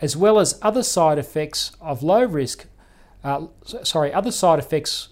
as 0.00 0.16
well 0.16 0.38
as 0.38 0.58
other 0.62 0.82
side 0.82 1.18
effects 1.18 1.72
of 1.80 2.02
low 2.02 2.24
risk, 2.24 2.66
uh, 3.22 3.46
sorry, 3.64 4.12
other 4.12 4.32
side 4.32 4.58
effects 4.58 5.08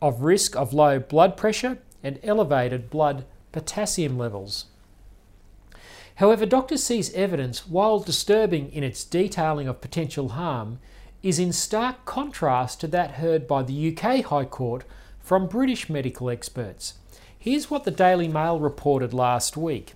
of 0.00 0.22
risk 0.22 0.56
of 0.56 0.72
low 0.72 0.98
blood 0.98 1.36
pressure 1.36 1.78
and 2.02 2.18
elevated 2.24 2.90
blood 2.90 3.24
potassium 3.52 4.18
levels. 4.18 4.66
However, 6.16 6.44
Dr. 6.44 6.76
C's 6.76 7.12
evidence, 7.14 7.66
while 7.66 8.00
disturbing 8.00 8.72
in 8.72 8.82
its 8.82 9.04
detailing 9.04 9.68
of 9.68 9.80
potential 9.80 10.30
harm, 10.30 10.78
is 11.22 11.38
in 11.38 11.52
stark 11.52 12.04
contrast 12.04 12.80
to 12.80 12.86
that 12.88 13.12
heard 13.12 13.46
by 13.46 13.62
the 13.62 13.96
UK 13.96 14.24
High 14.24 14.44
Court 14.44 14.84
from 15.20 15.46
British 15.46 15.88
medical 15.88 16.28
experts. 16.28 16.94
Here's 17.38 17.70
what 17.70 17.84
the 17.84 17.90
Daily 17.90 18.28
Mail 18.28 18.58
reported 18.58 19.14
last 19.14 19.56
week. 19.56 19.94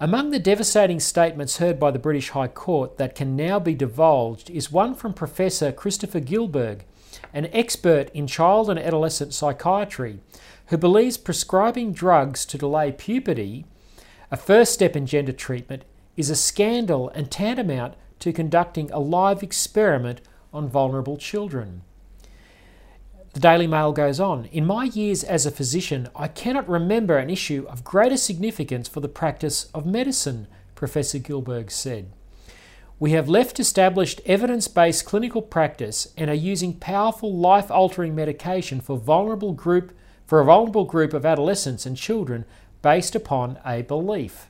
Among 0.00 0.30
the 0.30 0.38
devastating 0.38 1.00
statements 1.00 1.58
heard 1.58 1.78
by 1.78 1.90
the 1.90 1.98
British 1.98 2.30
High 2.30 2.48
Court 2.48 2.98
that 2.98 3.14
can 3.14 3.36
now 3.36 3.58
be 3.58 3.74
divulged 3.74 4.48
is 4.48 4.72
one 4.72 4.94
from 4.94 5.12
Professor 5.12 5.72
Christopher 5.72 6.20
Gillberg, 6.20 6.80
an 7.34 7.48
expert 7.52 8.10
in 8.14 8.26
child 8.26 8.70
and 8.70 8.78
adolescent 8.78 9.34
psychiatry, 9.34 10.20
who 10.66 10.78
believes 10.78 11.18
prescribing 11.18 11.92
drugs 11.92 12.46
to 12.46 12.56
delay 12.56 12.92
puberty, 12.92 13.66
a 14.30 14.36
first 14.36 14.72
step 14.72 14.94
in 14.94 15.04
gender 15.04 15.32
treatment, 15.32 15.84
is 16.16 16.30
a 16.30 16.36
scandal 16.36 17.08
and 17.10 17.30
tantamount 17.30 17.94
to 18.20 18.32
conducting 18.32 18.90
a 18.90 18.98
live 18.98 19.42
experiment 19.42 20.20
on 20.52 20.68
vulnerable 20.68 21.16
children. 21.16 21.82
The 23.34 23.40
Daily 23.40 23.66
Mail 23.66 23.92
goes 23.92 24.18
on 24.18 24.46
In 24.46 24.66
my 24.66 24.84
years 24.84 25.22
as 25.22 25.46
a 25.46 25.50
physician, 25.50 26.08
I 26.16 26.28
cannot 26.28 26.68
remember 26.68 27.18
an 27.18 27.30
issue 27.30 27.66
of 27.68 27.84
greater 27.84 28.16
significance 28.16 28.88
for 28.88 29.00
the 29.00 29.08
practice 29.08 29.70
of 29.74 29.86
medicine, 29.86 30.48
Professor 30.74 31.18
Gillberg 31.18 31.70
said. 31.70 32.10
We 32.98 33.12
have 33.12 33.28
left 33.28 33.60
established 33.60 34.20
evidence 34.26 34.66
based 34.66 35.04
clinical 35.04 35.40
practice 35.40 36.12
and 36.16 36.28
are 36.28 36.34
using 36.34 36.74
powerful 36.74 37.32
life 37.32 37.70
altering 37.70 38.14
medication 38.14 38.80
for, 38.80 38.96
vulnerable 38.96 39.52
group, 39.52 39.96
for 40.26 40.40
a 40.40 40.44
vulnerable 40.44 40.84
group 40.84 41.14
of 41.14 41.24
adolescents 41.24 41.86
and 41.86 41.96
children 41.96 42.44
based 42.82 43.14
upon 43.14 43.58
a 43.64 43.82
belief. 43.82 44.48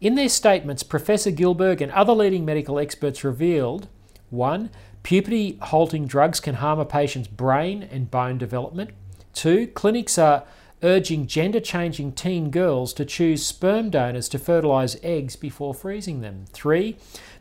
In 0.00 0.14
their 0.14 0.28
statements, 0.28 0.82
Professor 0.82 1.30
Gillberg 1.30 1.80
and 1.80 1.92
other 1.92 2.12
leading 2.12 2.44
medical 2.44 2.78
experts 2.78 3.22
revealed 3.22 3.88
1. 4.30 4.70
Puberty 5.02 5.58
halting 5.62 6.06
drugs 6.06 6.40
can 6.40 6.56
harm 6.56 6.78
a 6.78 6.84
patient's 6.84 7.28
brain 7.28 7.82
and 7.82 8.10
bone 8.10 8.38
development. 8.38 8.90
2. 9.34 9.68
Clinics 9.68 10.18
are 10.18 10.44
urging 10.82 11.26
gender 11.26 11.60
changing 11.60 12.12
teen 12.12 12.50
girls 12.50 12.92
to 12.94 13.04
choose 13.04 13.44
sperm 13.44 13.90
donors 13.90 14.28
to 14.28 14.38
fertilise 14.38 14.96
eggs 15.02 15.36
before 15.36 15.74
freezing 15.74 16.20
them. 16.20 16.44
3. 16.52 16.96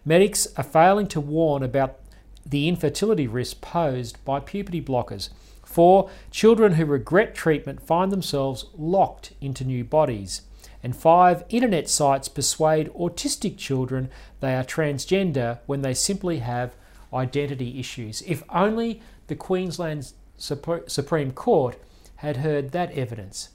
Medics 0.05 0.47
are 0.57 0.63
failing 0.63 1.07
to 1.07 1.21
warn 1.21 1.63
about 1.63 1.99
the 2.45 2.67
infertility 2.67 3.27
risk 3.27 3.61
posed 3.61 4.23
by 4.23 4.39
puberty 4.39 4.81
blockers. 4.81 5.29
4. 5.65 6.09
Children 6.31 6.73
who 6.73 6.85
regret 6.85 7.35
treatment 7.35 7.85
find 7.85 8.11
themselves 8.11 8.65
locked 8.77 9.33
into 9.41 9.65
new 9.65 9.83
bodies. 9.83 10.43
And 10.83 10.95
5. 10.95 11.43
Internet 11.49 11.89
sites 11.89 12.27
persuade 12.27 12.93
autistic 12.93 13.57
children 13.57 14.09
they 14.39 14.55
are 14.55 14.63
transgender 14.63 15.59
when 15.65 15.81
they 15.81 15.93
simply 15.93 16.39
have 16.39 16.75
identity 17.13 17.79
issues. 17.79 18.21
If 18.27 18.43
only 18.49 19.01
the 19.27 19.35
Queensland 19.35 20.13
Supreme 20.37 21.31
Court 21.31 21.77
had 22.17 22.37
heard 22.37 22.71
that 22.71 22.91
evidence. 22.91 23.49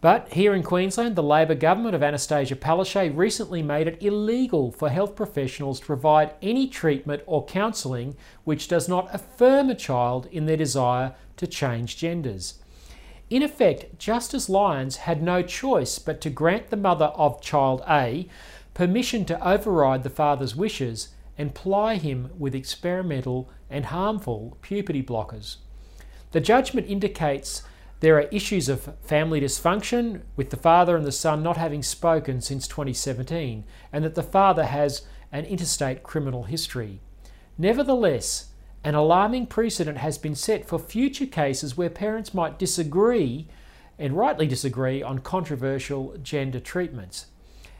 But 0.00 0.32
here 0.32 0.54
in 0.54 0.62
Queensland, 0.62 1.14
the 1.14 1.22
Labor 1.22 1.54
government 1.54 1.94
of 1.94 2.02
Anastasia 2.02 2.56
Palaszczuk 2.56 3.14
recently 3.14 3.62
made 3.62 3.86
it 3.86 4.02
illegal 4.02 4.72
for 4.72 4.88
health 4.88 5.14
professionals 5.14 5.78
to 5.80 5.86
provide 5.86 6.32
any 6.40 6.68
treatment 6.68 7.22
or 7.26 7.44
counselling 7.44 8.16
which 8.44 8.66
does 8.66 8.88
not 8.88 9.14
affirm 9.14 9.68
a 9.68 9.74
child 9.74 10.26
in 10.32 10.46
their 10.46 10.56
desire 10.56 11.14
to 11.36 11.46
change 11.46 11.98
genders. 11.98 12.54
In 13.30 13.44
effect, 13.44 13.96
Justice 13.96 14.48
Lyons 14.48 14.96
had 14.96 15.22
no 15.22 15.40
choice 15.40 16.00
but 16.00 16.20
to 16.20 16.30
grant 16.30 16.70
the 16.70 16.76
mother 16.76 17.06
of 17.06 17.40
child 17.40 17.80
A 17.88 18.28
permission 18.74 19.24
to 19.26 19.48
override 19.48 20.02
the 20.02 20.10
father's 20.10 20.56
wishes 20.56 21.10
and 21.38 21.54
ply 21.54 21.94
him 21.94 22.30
with 22.36 22.56
experimental 22.56 23.48
and 23.70 23.86
harmful 23.86 24.58
puberty 24.62 25.02
blockers. 25.02 25.58
The 26.32 26.40
judgment 26.40 26.88
indicates 26.88 27.62
there 28.00 28.16
are 28.16 28.22
issues 28.32 28.68
of 28.68 28.96
family 29.02 29.40
dysfunction, 29.40 30.22
with 30.34 30.50
the 30.50 30.56
father 30.56 30.96
and 30.96 31.06
the 31.06 31.12
son 31.12 31.42
not 31.42 31.56
having 31.56 31.82
spoken 31.82 32.40
since 32.40 32.66
2017, 32.66 33.64
and 33.92 34.04
that 34.04 34.16
the 34.16 34.22
father 34.22 34.64
has 34.64 35.02
an 35.30 35.44
interstate 35.44 36.02
criminal 36.02 36.44
history. 36.44 37.00
Nevertheless, 37.58 38.49
an 38.82 38.94
alarming 38.94 39.46
precedent 39.46 39.98
has 39.98 40.16
been 40.16 40.34
set 40.34 40.66
for 40.66 40.78
future 40.78 41.26
cases 41.26 41.76
where 41.76 41.90
parents 41.90 42.32
might 42.32 42.58
disagree, 42.58 43.46
and 43.98 44.16
rightly 44.16 44.46
disagree, 44.46 45.02
on 45.02 45.18
controversial 45.18 46.16
gender 46.22 46.60
treatments. 46.60 47.26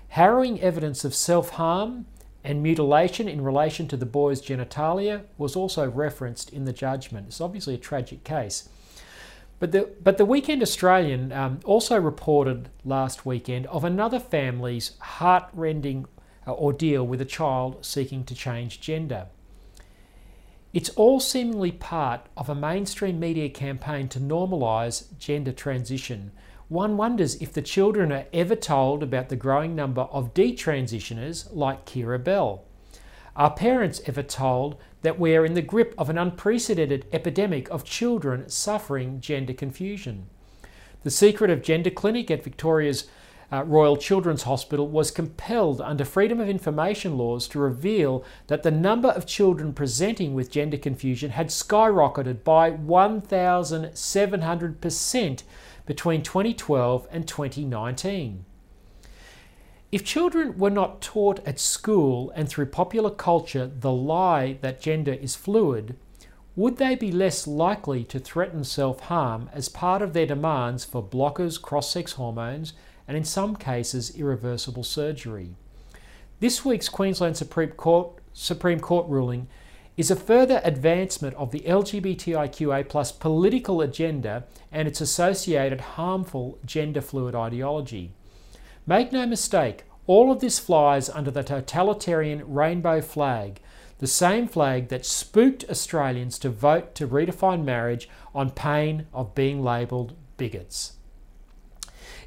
Harrowing 0.09 0.61
evidence 0.61 1.05
of 1.05 1.15
self 1.15 1.51
harm 1.51 2.07
and 2.45 2.63
mutilation 2.63 3.29
in 3.29 3.43
relation 3.43 3.87
to 3.89 3.97
the 3.97 4.07
boy's 4.07 4.43
genitalia 4.43 5.23
was 5.39 5.57
also 5.57 5.89
referenced 5.89 6.53
in 6.53 6.65
the 6.65 6.73
judgment. 6.73 7.29
It's 7.29 7.41
obviously 7.41 7.75
a 7.75 7.79
tragic 7.79 8.25
case. 8.25 8.69
But 9.59 9.73
the, 9.73 9.91
but 10.03 10.17
the 10.17 10.25
Weekend 10.25 10.63
Australian 10.63 11.33
um, 11.33 11.61
also 11.65 12.01
reported 12.01 12.71
last 12.85 13.27
weekend 13.27 13.67
of 13.67 13.85
another 13.85 14.19
family's 14.19 14.93
heartrending 14.99 16.07
uh, 16.47 16.55
ordeal 16.55 17.07
with 17.07 17.21
a 17.21 17.27
child 17.27 17.85
seeking 17.85 18.25
to 18.25 18.35
change 18.35 18.81
gender. 18.81 19.27
It's 20.73 20.91
all 20.91 21.19
seemingly 21.19 21.73
part 21.73 22.29
of 22.37 22.49
a 22.49 22.55
mainstream 22.55 23.19
media 23.19 23.49
campaign 23.49 24.07
to 24.11 24.21
normalise 24.21 25.07
gender 25.19 25.51
transition. 25.51 26.31
One 26.69 26.97
wonders 26.97 27.35
if 27.43 27.53
the 27.53 27.61
children 27.61 28.13
are 28.13 28.27
ever 28.33 28.55
told 28.55 29.03
about 29.03 29.31
the 29.31 29.37
growing 29.37 29.75
number 29.75 30.03
of 30.03 30.33
detransitioners 30.33 31.49
like 31.53 31.87
Keira 31.87 32.23
Bell. 32.23 32.63
Are 33.35 33.51
parents 33.51 34.01
ever 34.07 34.23
told 34.23 34.77
that 35.03 35.19
we 35.19 35.35
are 35.35 35.45
in 35.45 35.55
the 35.55 35.63
grip 35.63 35.93
of 35.99 36.09
an 36.09 36.19
unprecedented 36.19 37.05
epidemic 37.13 37.69
of 37.71 37.83
children 37.83 38.49
suffering 38.49 39.21
gender 39.21 39.55
confusion? 39.55 40.29
The 41.03 41.11
secret 41.11 41.51
of 41.51 41.63
Gender 41.63 41.91
Clinic 41.91 42.31
at 42.31 42.45
Victoria's 42.45 43.09
uh, 43.53 43.65
Royal 43.65 43.97
Children's 43.97 44.45
Hospital 44.45 44.87
was 44.87 45.11
compelled 45.11 45.81
under 45.81 46.05
Freedom 46.05 46.39
of 46.41 46.49
Information 46.49 47.19
laws 47.19 47.49
to 47.49 47.59
reveal 47.59 48.25
that 48.47 48.63
the 48.63 48.71
number 48.71 49.09
of 49.09 49.27
children 49.27 49.73
presenting 49.73 50.35
with 50.35 50.53
gender 50.53 50.77
confusion 50.77 51.31
had 51.31 51.49
skyrocketed 51.49 52.45
by 52.45 52.71
1,700% 52.71 55.43
between 55.87 56.23
2012 56.23 57.09
and 57.11 57.27
2019. 57.27 58.45
If 59.91 60.05
children 60.05 60.57
were 60.57 60.71
not 60.71 61.01
taught 61.01 61.45
at 61.45 61.59
school 61.59 62.31
and 62.37 62.49
through 62.49 62.67
popular 62.67 63.11
culture 63.11 63.67
the 63.67 63.91
lie 63.91 64.59
that 64.61 64.81
gender 64.81 65.15
is 65.15 65.35
fluid, 65.35 65.97
would 66.55 66.77
they 66.77 66.95
be 66.95 67.11
less 67.11 67.49
likely 67.49 68.05
to 68.05 68.21
threaten 68.21 68.63
self 68.63 69.01
harm 69.01 69.51
as 69.53 69.69
part 69.69 70.03
of 70.03 70.13
their 70.13 70.27
demands 70.27 70.85
for 70.85 71.03
blockers, 71.03 71.61
cross 71.61 71.91
sex 71.91 72.13
hormones, 72.13 72.75
and 73.11 73.17
in 73.17 73.25
some 73.25 73.57
cases, 73.57 74.17
irreversible 74.17 74.85
surgery? 74.85 75.57
This 76.39 76.65
week's 76.65 76.89
Queensland 76.89 77.37
Supreme 77.37 77.71
Court, 77.71 78.13
Supreme 78.33 78.79
Court 78.79 79.09
ruling 79.09 79.49
is 79.97 80.13
a 80.13 80.15
further 80.15 80.61
advancement 80.63 81.35
of 81.35 81.51
the 81.51 81.59
LGBTIQA 81.63 82.89
plus 82.89 83.11
political 83.11 83.81
agenda 83.81 84.45
and 84.71 84.87
its 84.87 85.01
associated 85.01 85.81
harmful 85.81 86.61
gender 86.65 87.01
fluid 87.01 87.35
ideology. 87.35 88.13
Make 88.87 89.11
no 89.11 89.27
mistake, 89.27 89.83
all 90.07 90.31
of 90.31 90.39
this 90.39 90.61
flies 90.61 91.09
under 91.09 91.33
the 91.33 91.43
totalitarian 91.43 92.45
rainbow 92.47 93.01
flag, 93.01 93.61
the 93.99 94.07
same 94.07 94.47
flag 94.47 94.87
that 94.87 95.05
spooked 95.05 95.65
Australians 95.69 96.39
to 96.39 96.49
vote 96.49 96.95
to 96.95 97.09
redefine 97.09 97.65
marriage 97.65 98.09
on 98.33 98.51
pain 98.51 99.09
of 99.13 99.35
being 99.35 99.65
labelled 99.65 100.15
bigots. 100.37 100.93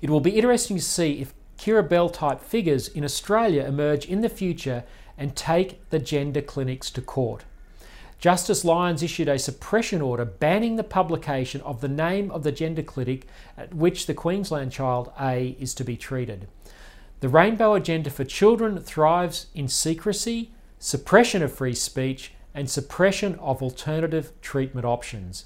It 0.03 0.09
will 0.09 0.19
be 0.19 0.31
interesting 0.31 0.75
to 0.75 0.83
see 0.83 1.21
if 1.21 1.33
Keira 1.57 1.87
Bell 1.87 2.09
type 2.09 2.41
figures 2.41 2.89
in 2.89 3.05
Australia 3.05 3.63
emerge 3.63 4.05
in 4.05 4.19
the 4.19 4.27
future 4.27 4.83
and 5.17 5.33
take 5.33 5.89
the 5.91 5.97
gender 5.97 6.41
clinics 6.41 6.91
to 6.91 7.01
court. 7.01 7.45
Justice 8.19 8.65
Lyons 8.65 9.01
issued 9.01 9.29
a 9.29 9.39
suppression 9.39 10.01
order 10.01 10.25
banning 10.25 10.75
the 10.75 10.83
publication 10.83 11.61
of 11.61 11.79
the 11.79 11.87
name 11.87 12.31
of 12.31 12.43
the 12.43 12.51
gender 12.51 12.83
clinic 12.83 13.27
at 13.57 13.73
which 13.73 14.05
the 14.05 14.13
Queensland 14.13 14.73
child 14.73 15.09
A 15.21 15.55
is 15.57 15.73
to 15.75 15.85
be 15.85 15.95
treated. 15.95 16.49
The 17.21 17.29
Rainbow 17.29 17.73
Agenda 17.73 18.09
for 18.09 18.25
Children 18.25 18.81
thrives 18.81 19.45
in 19.55 19.69
secrecy, 19.69 20.51
suppression 20.79 21.41
of 21.41 21.53
free 21.53 21.75
speech, 21.75 22.33
and 22.53 22.69
suppression 22.69 23.35
of 23.35 23.63
alternative 23.63 24.33
treatment 24.41 24.85
options. 24.85 25.45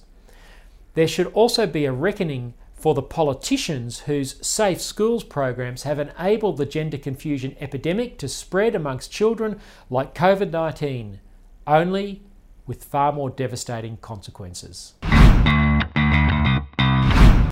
There 0.95 1.07
should 1.07 1.27
also 1.33 1.67
be 1.67 1.85
a 1.85 1.91
reckoning 1.91 2.55
for 2.77 2.93
the 2.93 3.01
politicians 3.01 4.01
whose 4.01 4.45
safe 4.45 4.79
schools 4.79 5.23
programs 5.23 5.83
have 5.83 5.99
enabled 5.99 6.57
the 6.57 6.65
gender 6.65 6.97
confusion 6.97 7.55
epidemic 7.59 8.17
to 8.19 8.29
spread 8.29 8.75
amongst 8.75 9.11
children 9.11 9.59
like 9.89 10.13
COVID 10.13 10.51
19. 10.51 11.19
Only 11.65 12.21
with 12.67 12.83
far 12.83 13.11
more 13.11 13.29
devastating 13.29 13.97
consequences. 13.97 14.93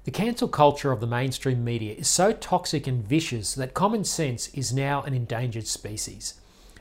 The 0.04 0.12
cancel 0.14 0.48
culture 0.48 0.92
of 0.92 1.00
the 1.00 1.08
mainstream 1.08 1.64
media 1.64 1.96
is 1.96 2.08
so 2.08 2.32
toxic 2.32 2.86
and 2.86 3.04
vicious 3.04 3.56
that 3.56 3.74
common 3.74 4.04
sense 4.04 4.50
is 4.50 4.72
now 4.72 5.02
an 5.02 5.16
endangered 5.16 5.66
species. 5.66 6.36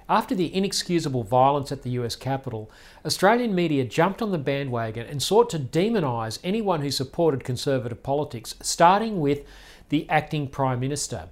After 0.09 0.35
the 0.35 0.55
inexcusable 0.55 1.23
violence 1.23 1.73
at 1.73 1.83
the 1.83 1.91
US 1.91 2.15
Capitol, 2.15 2.71
Australian 3.07 3.55
media 3.55 3.85
jumped 3.85 4.21
on 4.21 4.33
the 4.33 4.39
bandwagon 4.39 5.07
and 5.07 5.23
sought 5.23 5.49
to 5.51 5.59
demonise 5.59 6.39
anyone 6.45 6.83
who 6.83 6.91
supported 6.91 7.43
conservative 7.43 8.03
politics, 8.03 8.55
starting 8.61 9.21
with 9.21 9.45
the 9.89 10.09
acting 10.11 10.49
Prime 10.49 10.81
Minister. 10.81 11.29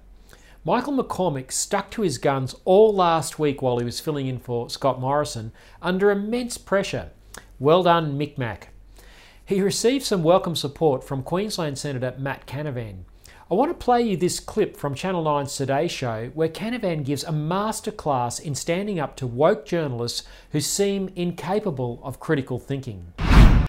Michael 0.65 0.93
McCormack 0.93 1.51
stuck 1.51 1.91
to 1.91 2.01
his 2.01 2.17
guns 2.17 2.55
all 2.65 2.95
last 2.95 3.37
week 3.37 3.61
while 3.61 3.77
he 3.77 3.85
was 3.85 3.99
filling 3.99 4.27
in 4.27 4.39
for 4.39 4.69
Scott 4.69 4.99
Morrison 4.99 5.51
under 5.81 6.09
immense 6.09 6.57
pressure. 6.57 7.11
Well 7.59 7.83
done, 7.83 8.17
Mick 8.17 8.37
Mac. 8.37 8.69
He 9.45 9.61
received 9.61 10.05
some 10.05 10.23
welcome 10.23 10.55
support 10.55 11.03
from 11.03 11.21
Queensland 11.21 11.77
Senator 11.77 12.15
Matt 12.17 12.47
Canavan. 12.47 13.03
I 13.53 13.55
want 13.55 13.69
to 13.69 13.85
play 13.85 14.01
you 14.01 14.17
this 14.17 14.39
clip 14.39 14.75
from 14.75 14.95
Channel 14.95 15.23
9's 15.23 15.55
Today 15.55 15.87
Show 15.87 16.31
where 16.33 16.49
Canavan 16.49 17.05
gives 17.05 17.23
a 17.23 17.29
masterclass 17.29 18.41
in 18.41 18.55
standing 18.55 18.99
up 18.99 19.15
to 19.17 19.27
woke 19.27 19.63
journalists 19.63 20.23
who 20.53 20.59
seem 20.59 21.11
incapable 21.15 21.99
of 22.01 22.19
critical 22.19 22.57
thinking. 22.57 23.13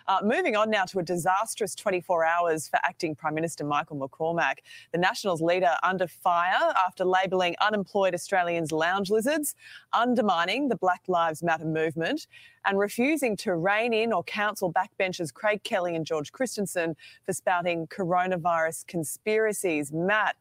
Uh, 0.06 0.18
moving 0.22 0.54
on 0.54 0.68
now 0.68 0.84
to 0.84 0.98
a 0.98 1.02
disastrous 1.02 1.74
24 1.74 2.26
hours 2.26 2.68
for 2.68 2.78
acting 2.82 3.14
Prime 3.14 3.34
Minister 3.34 3.64
Michael 3.64 3.96
McCormack. 3.96 4.56
The 4.92 4.98
Nationals 4.98 5.40
leader 5.40 5.76
under 5.82 6.06
fire 6.06 6.74
after 6.86 7.06
labelling 7.06 7.54
unemployed 7.62 8.12
Australians 8.12 8.70
lounge 8.70 9.08
lizards, 9.08 9.54
undermining 9.94 10.68
the 10.68 10.76
Black 10.76 11.02
Lives 11.08 11.42
Matter 11.42 11.64
movement, 11.64 12.26
and 12.66 12.78
refusing 12.78 13.34
to 13.38 13.54
rein 13.54 13.94
in 13.94 14.12
or 14.12 14.22
counsel 14.24 14.70
backbenchers 14.70 15.32
Craig 15.32 15.62
Kelly 15.62 15.96
and 15.96 16.04
George 16.04 16.32
Christensen 16.32 16.96
for 17.24 17.32
spouting 17.32 17.86
coronavirus 17.86 18.86
conspiracies. 18.86 19.90
Matt, 19.90 20.36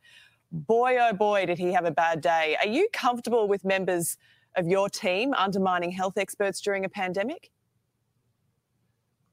boy 0.52 0.98
oh 1.00 1.14
boy, 1.14 1.46
did 1.46 1.58
he 1.58 1.72
have 1.72 1.86
a 1.86 1.92
bad 1.92 2.20
day. 2.20 2.58
Are 2.60 2.68
you 2.68 2.90
comfortable 2.92 3.48
with 3.48 3.64
members 3.64 4.18
of 4.58 4.68
your 4.68 4.90
team 4.90 5.34
undermining 5.36 5.92
health 5.92 6.18
experts 6.18 6.60
during 6.60 6.84
a 6.84 6.90
pandemic? 6.90 7.50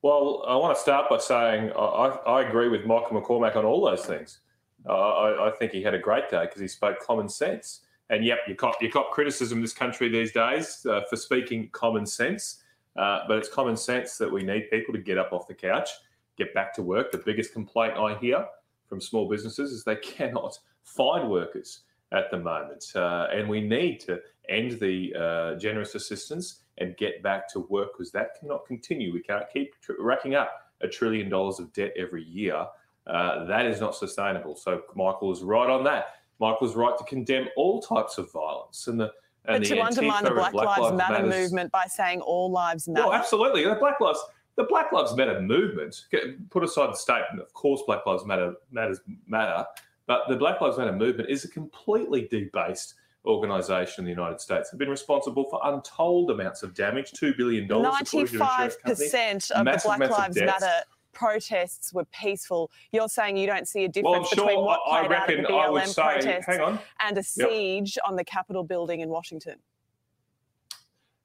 Well, 0.03 0.45
I 0.49 0.57
want 0.57 0.75
to 0.75 0.81
start 0.81 1.11
by 1.11 1.19
saying 1.19 1.73
I, 1.73 2.19
I 2.27 2.49
agree 2.49 2.69
with 2.69 2.87
Michael 2.87 3.21
McCormack 3.21 3.55
on 3.57 3.67
all 3.67 3.85
those 3.85 4.07
things. 4.07 4.41
Uh, 4.89 4.93
I, 4.93 5.49
I, 5.49 5.51
think 5.59 5.73
he 5.73 5.83
had 5.83 5.93
a 5.93 5.99
great 5.99 6.31
day 6.31 6.47
because 6.47 6.61
he 6.61 6.69
spoke 6.69 7.01
common 7.01 7.29
sense. 7.29 7.81
And 8.09 8.25
yep, 8.25 8.39
you 8.49 8.55
cop, 8.55 8.77
you 8.81 8.91
cop 8.91 9.11
criticism 9.11 9.59
in 9.59 9.63
this 9.63 9.75
country 9.75 10.09
these 10.09 10.33
days 10.33 10.87
uh, 10.89 11.03
for 11.11 11.17
speaking 11.17 11.69
common 11.73 12.07
sense. 12.07 12.63
Uh, 12.97 13.21
but 13.29 13.37
it's 13.37 13.49
common 13.51 13.77
sense 13.77 14.17
that 14.17 14.33
we 14.33 14.43
need 14.43 14.71
people 14.71 14.95
to 14.95 15.01
get 15.01 15.19
up 15.19 15.33
off 15.33 15.47
the 15.47 15.55
couch, 15.55 15.91
get 16.39 16.55
back 16.55 16.75
to 16.75 16.83
work. 16.83 17.13
The 17.13 17.19
biggest 17.19 17.53
complaint 17.53 17.99
I 17.99 18.17
hear 18.17 18.47
from 18.87 19.03
small 19.03 19.29
businesses 19.29 19.71
is 19.71 19.85
they 19.85 19.97
cannot 20.03 20.59
find 20.83 21.29
workers 21.29 21.83
at 22.13 22.31
the 22.31 22.39
moment. 22.39 22.87
Uh, 22.95 23.27
and 23.33 23.47
we 23.49 23.61
need 23.61 24.01
to 24.01 24.19
end 24.49 24.81
the 24.81 25.15
uh, 25.15 25.59
generous 25.59 25.95
assistance 25.95 26.60
and 26.81 26.97
get 26.97 27.23
back 27.23 27.49
to 27.53 27.61
work 27.69 27.91
because 27.97 28.11
that 28.13 28.41
cannot 28.41 28.67
continue. 28.67 29.13
We 29.13 29.21
can't 29.21 29.45
keep 29.53 29.81
tr- 29.81 29.93
racking 29.99 30.35
up 30.35 30.73
a 30.81 30.89
trillion 30.89 31.29
dollars 31.29 31.61
of 31.61 31.73
debt 31.73 31.93
every 31.97 32.25
year. 32.25 32.67
Uh, 33.07 33.45
that 33.45 33.67
is 33.67 33.81
not 33.81 33.95
sustainable. 33.95 34.57
So 34.57 34.83
Michael 34.95 35.33
is 35.33 35.43
right 35.43 35.69
on 35.69 35.85
that. 35.85 36.17
Michael 36.39 36.69
is 36.69 36.75
right 36.75 36.97
to 36.97 37.05
condemn 37.05 37.49
all 37.57 37.83
types 37.83 38.19
of 38.19 38.33
violence 38.33 38.87
and 38.87 38.99
the 38.99 39.13
and 39.47 39.63
but 39.63 39.69
to 39.69 39.81
undermine 39.81 40.25
the 40.25 40.31
Black, 40.31 40.53
Black 40.53 40.79
Lives, 40.79 40.97
Matter 40.97 41.27
Matters, 41.27 41.51
movement 41.51 41.73
by 41.73 41.87
saying 41.87 42.21
all 42.21 42.51
lives 42.51 42.87
matter. 42.89 43.07
Well, 43.07 43.15
absolutely. 43.15 43.65
The 43.65 43.75
Black 43.75 44.01
Lives 44.01 44.21
the 44.57 44.65
Black 44.65 44.93
Lives 44.93 45.15
Matter 45.17 45.41
movement. 45.41 46.05
Put 46.51 46.63
aside 46.63 46.91
the 46.91 46.97
statement, 46.97 47.41
of 47.41 47.53
course, 47.55 47.83
Black 47.87 48.05
Lives 48.05 48.25
Matter 48.27 48.55
matters 48.71 49.01
matter, 49.27 49.65
but 50.07 50.29
the 50.29 50.37
Black 50.37 50.61
Lives 50.61 50.77
Matter 50.77 50.93
movement 50.93 51.31
is 51.31 51.45
a 51.45 51.49
completely 51.49 52.29
debased 52.31 52.95
organisation 53.27 54.03
in 54.03 54.05
the 54.07 54.11
United 54.11 54.41
States 54.41 54.71
have 54.71 54.79
been 54.79 54.89
responsible 54.89 55.49
for 55.51 55.61
untold 55.65 56.31
amounts 56.31 56.63
of 56.63 56.75
damage, 56.75 57.13
$2 57.13 57.37
billion. 57.37 57.69
95% 57.69 59.51
of 59.51 59.65
the 59.65 59.81
Black 59.85 60.11
Lives 60.11 60.37
Matter 60.37 60.85
protests 61.13 61.93
were 61.93 62.07
peaceful. 62.07 62.71
You're 62.93 63.09
saying 63.09 63.37
you 63.37 63.47
don't 63.47 63.69
see 63.69 63.85
a 63.85 63.89
difference 63.89 64.29
well, 64.37 64.47
between 64.47 64.65
what 64.65 64.81
played 64.87 65.13
out 65.13 65.31
at 65.31 65.37
the 65.37 65.43
BLM 65.43 65.87
say, 65.87 66.03
protests 66.03 66.83
and 67.01 67.19
a 67.19 67.23
siege 67.23 67.97
yep. 67.97 68.09
on 68.09 68.17
the 68.17 68.25
Capitol 68.25 68.65
building 68.65 69.01
in 69.01 69.09
Washington? 69.09 69.57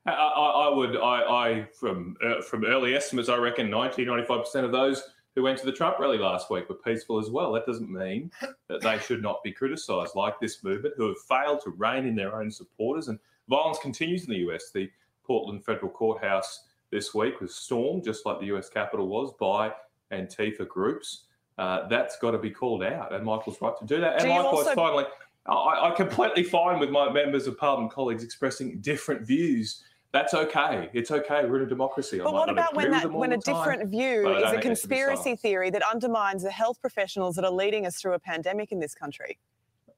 I, 0.08 0.12
I, 0.12 0.69
would, 0.69 0.97
I, 0.97 1.01
I 1.01 1.67
from 1.79 2.15
uh, 2.23 2.39
from 2.41 2.63
early 2.63 2.95
estimates, 2.95 3.27
I 3.27 3.38
reckon 3.38 3.71
90, 3.71 4.05
95% 4.05 4.63
of 4.63 4.71
those 4.71 5.01
who 5.36 5.43
went 5.43 5.60
to 5.60 5.65
the 5.65 5.71
Trump 5.71 6.00
rally 6.00 6.17
last 6.17 6.50
week 6.50 6.69
were 6.69 6.76
peaceful 6.76 7.19
as 7.19 7.30
well. 7.30 7.52
That 7.52 7.65
doesn't 7.65 7.91
mean 7.91 8.32
that 8.69 8.82
they 8.82 8.98
should 9.00 9.21
not 9.21 9.43
be 9.43 9.52
criticised, 9.52 10.15
like 10.15 10.39
this 10.39 10.63
movement, 10.63 10.95
who 10.98 11.08
have 11.10 11.17
failed 11.28 11.62
to 11.63 11.71
rein 11.71 12.06
in 12.06 12.15
their 12.15 12.36
own 12.36 12.50
supporters. 12.50 13.10
And 13.10 13.19
violence 13.50 13.78
continues 13.80 14.26
in 14.26 14.32
the 14.32 14.50
US. 14.50 14.71
The 14.71 14.89
Portland 15.26 15.65
Federal 15.65 15.91
Courthouse 15.91 16.63
this 16.89 17.13
week 17.13 17.41
was 17.41 17.54
stormed, 17.54 18.06
just 18.06 18.26
like 18.26 18.39
the 18.39 18.56
US 18.56 18.69
Capitol 18.69 19.08
was, 19.08 19.34
by 19.39 19.74
Antifa 20.12 20.67
groups. 20.67 21.24
Uh, 21.58 21.88
that's 21.88 22.17
got 22.19 22.32
to 22.32 22.38
be 22.38 22.50
called 22.50 22.84
out, 22.84 23.13
and 23.13 23.26
Michael's 23.26 23.62
right 23.62 23.78
to 23.80 23.86
do 23.86 24.00
that. 24.02 24.15
And 24.15 24.24
do 24.24 24.30
likewise, 24.30 24.67
also... 24.67 24.76
finally, 24.76 25.06
I, 25.48 25.89
I 25.89 25.93
completely 25.95 26.43
fine 26.43 26.80
with 26.80 26.89
my 26.89 27.12
members 27.12 27.48
of 27.48 27.58
Parliament 27.58 27.91
colleagues 27.91 28.24
expressing 28.24 28.80
different 28.80 29.26
views 29.26 29.84
that's 30.15 30.34
okay. 30.34 30.89
It's 30.93 31.12
okay. 31.12 31.45
We're 31.45 31.58
in 31.58 31.63
a 31.63 31.69
democracy. 31.69 32.19
But 32.19 32.32
what 32.32 32.49
about 32.49 32.73
when 32.73 32.89
that 32.91 33.12
when 33.12 33.34
a 33.34 33.38
different 33.38 33.82
time, 33.82 33.89
view 33.89 34.30
is 34.38 34.54
a 34.54 34.62
conspiracy 34.62 35.36
theory 35.36 35.69
that 35.71 35.84
undermines 35.84 36.43
the 36.43 36.51
health 36.51 36.80
professionals 36.80 37.36
that 37.36 37.43
are 37.43 37.51
leading 37.51 37.86
us 37.86 37.97
through 37.97 38.13
a 38.13 38.19
pandemic 38.19 38.71
in 38.71 38.80
this 38.80 38.95
country? 38.95 39.38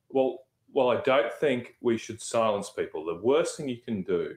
Well, 0.10 0.40
well, 0.74 0.90
I 0.90 1.02
don't 1.02 1.32
think 1.34 1.76
we 1.82 2.00
should 2.00 2.20
silence 2.20 2.72
people. 2.72 3.06
The 3.06 3.20
worst 3.22 3.58
thing 3.58 3.70
you 3.70 3.78
can 3.78 4.02
do 4.02 4.36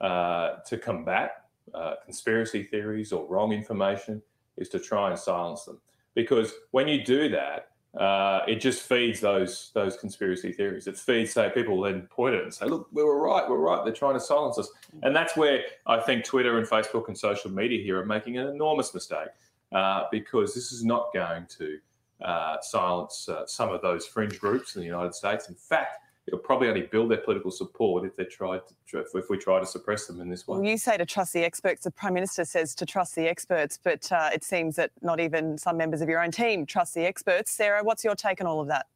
uh, 0.00 0.56
to 0.66 0.76
combat 0.76 1.44
uh, 1.72 1.94
conspiracy 2.04 2.64
theories 2.64 3.12
or 3.12 3.24
wrong 3.28 3.52
information 3.52 4.20
is 4.56 4.68
to 4.70 4.80
try 4.80 5.08
and 5.10 5.18
silence 5.18 5.64
them. 5.64 5.80
Because 6.14 6.52
when 6.72 6.88
you 6.88 7.04
do 7.04 7.28
that, 7.28 7.68
uh, 7.98 8.40
it 8.48 8.56
just 8.56 8.82
feeds 8.82 9.20
those 9.20 9.70
those 9.74 9.96
conspiracy 9.96 10.52
theories. 10.52 10.86
It 10.86 10.96
feeds, 10.96 11.32
say, 11.32 11.50
people 11.52 11.80
then 11.82 12.02
point 12.02 12.34
it 12.34 12.42
and 12.42 12.52
say, 12.52 12.66
"Look, 12.66 12.88
we 12.92 13.04
were 13.04 13.20
right. 13.20 13.48
We're 13.48 13.58
right. 13.58 13.84
They're 13.84 13.92
trying 13.92 14.14
to 14.14 14.20
silence 14.20 14.58
us." 14.58 14.70
And 15.02 15.14
that's 15.14 15.36
where 15.36 15.60
I 15.86 16.00
think 16.00 16.24
Twitter 16.24 16.58
and 16.58 16.66
Facebook 16.66 17.08
and 17.08 17.18
social 17.18 17.50
media 17.50 17.82
here 17.82 18.00
are 18.00 18.06
making 18.06 18.38
an 18.38 18.48
enormous 18.48 18.94
mistake 18.94 19.28
uh, 19.72 20.04
because 20.10 20.54
this 20.54 20.72
is 20.72 20.84
not 20.84 21.12
going 21.12 21.46
to 21.58 21.78
uh, 22.24 22.56
silence 22.62 23.28
uh, 23.28 23.46
some 23.46 23.70
of 23.70 23.82
those 23.82 24.06
fringe 24.06 24.38
groups 24.40 24.74
in 24.74 24.80
the 24.80 24.86
United 24.86 25.14
States. 25.14 25.50
In 25.50 25.54
fact, 25.54 25.98
it'll 26.26 26.38
probably 26.38 26.68
only 26.68 26.82
build 26.82 27.10
their 27.10 27.18
political 27.18 27.50
support 27.50 28.04
if 28.04 28.16
they 28.16 28.24
try 28.24 28.58
to, 28.58 28.98
if 29.14 29.28
we 29.28 29.36
try 29.38 29.58
to 29.58 29.66
suppress 29.66 30.06
them 30.06 30.20
in 30.20 30.28
this 30.28 30.46
way. 30.46 30.58
Well, 30.58 30.64
you 30.64 30.76
say 30.76 30.96
to 30.96 31.06
trust 31.06 31.32
the 31.32 31.44
experts. 31.44 31.84
The 31.84 31.90
prime 31.90 32.14
minister 32.14 32.44
says 32.44 32.74
to 32.76 32.86
trust 32.86 33.14
the 33.16 33.28
experts, 33.28 33.78
but 33.82 34.10
uh, 34.12 34.30
it 34.32 34.44
seems 34.44 34.76
that 34.76 34.90
not 35.00 35.20
even 35.20 35.58
some 35.58 35.76
members 35.76 36.00
of 36.00 36.08
your 36.08 36.22
own 36.22 36.30
team 36.30 36.64
trust 36.64 36.94
the 36.94 37.04
experts. 37.04 37.50
Sarah, 37.50 37.82
what's 37.82 38.04
your 38.04 38.14
take 38.14 38.40
on 38.40 38.46
all 38.46 38.60
of 38.60 38.68
that? 38.68 38.86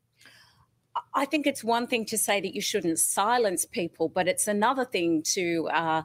I 1.16 1.24
think 1.24 1.46
it's 1.46 1.64
one 1.64 1.86
thing 1.86 2.04
to 2.06 2.18
say 2.18 2.42
that 2.42 2.54
you 2.54 2.60
shouldn't 2.60 2.98
silence 2.98 3.64
people, 3.64 4.10
but 4.10 4.28
it's 4.28 4.46
another 4.46 4.84
thing 4.84 5.22
to, 5.34 5.66
uh, 5.72 6.02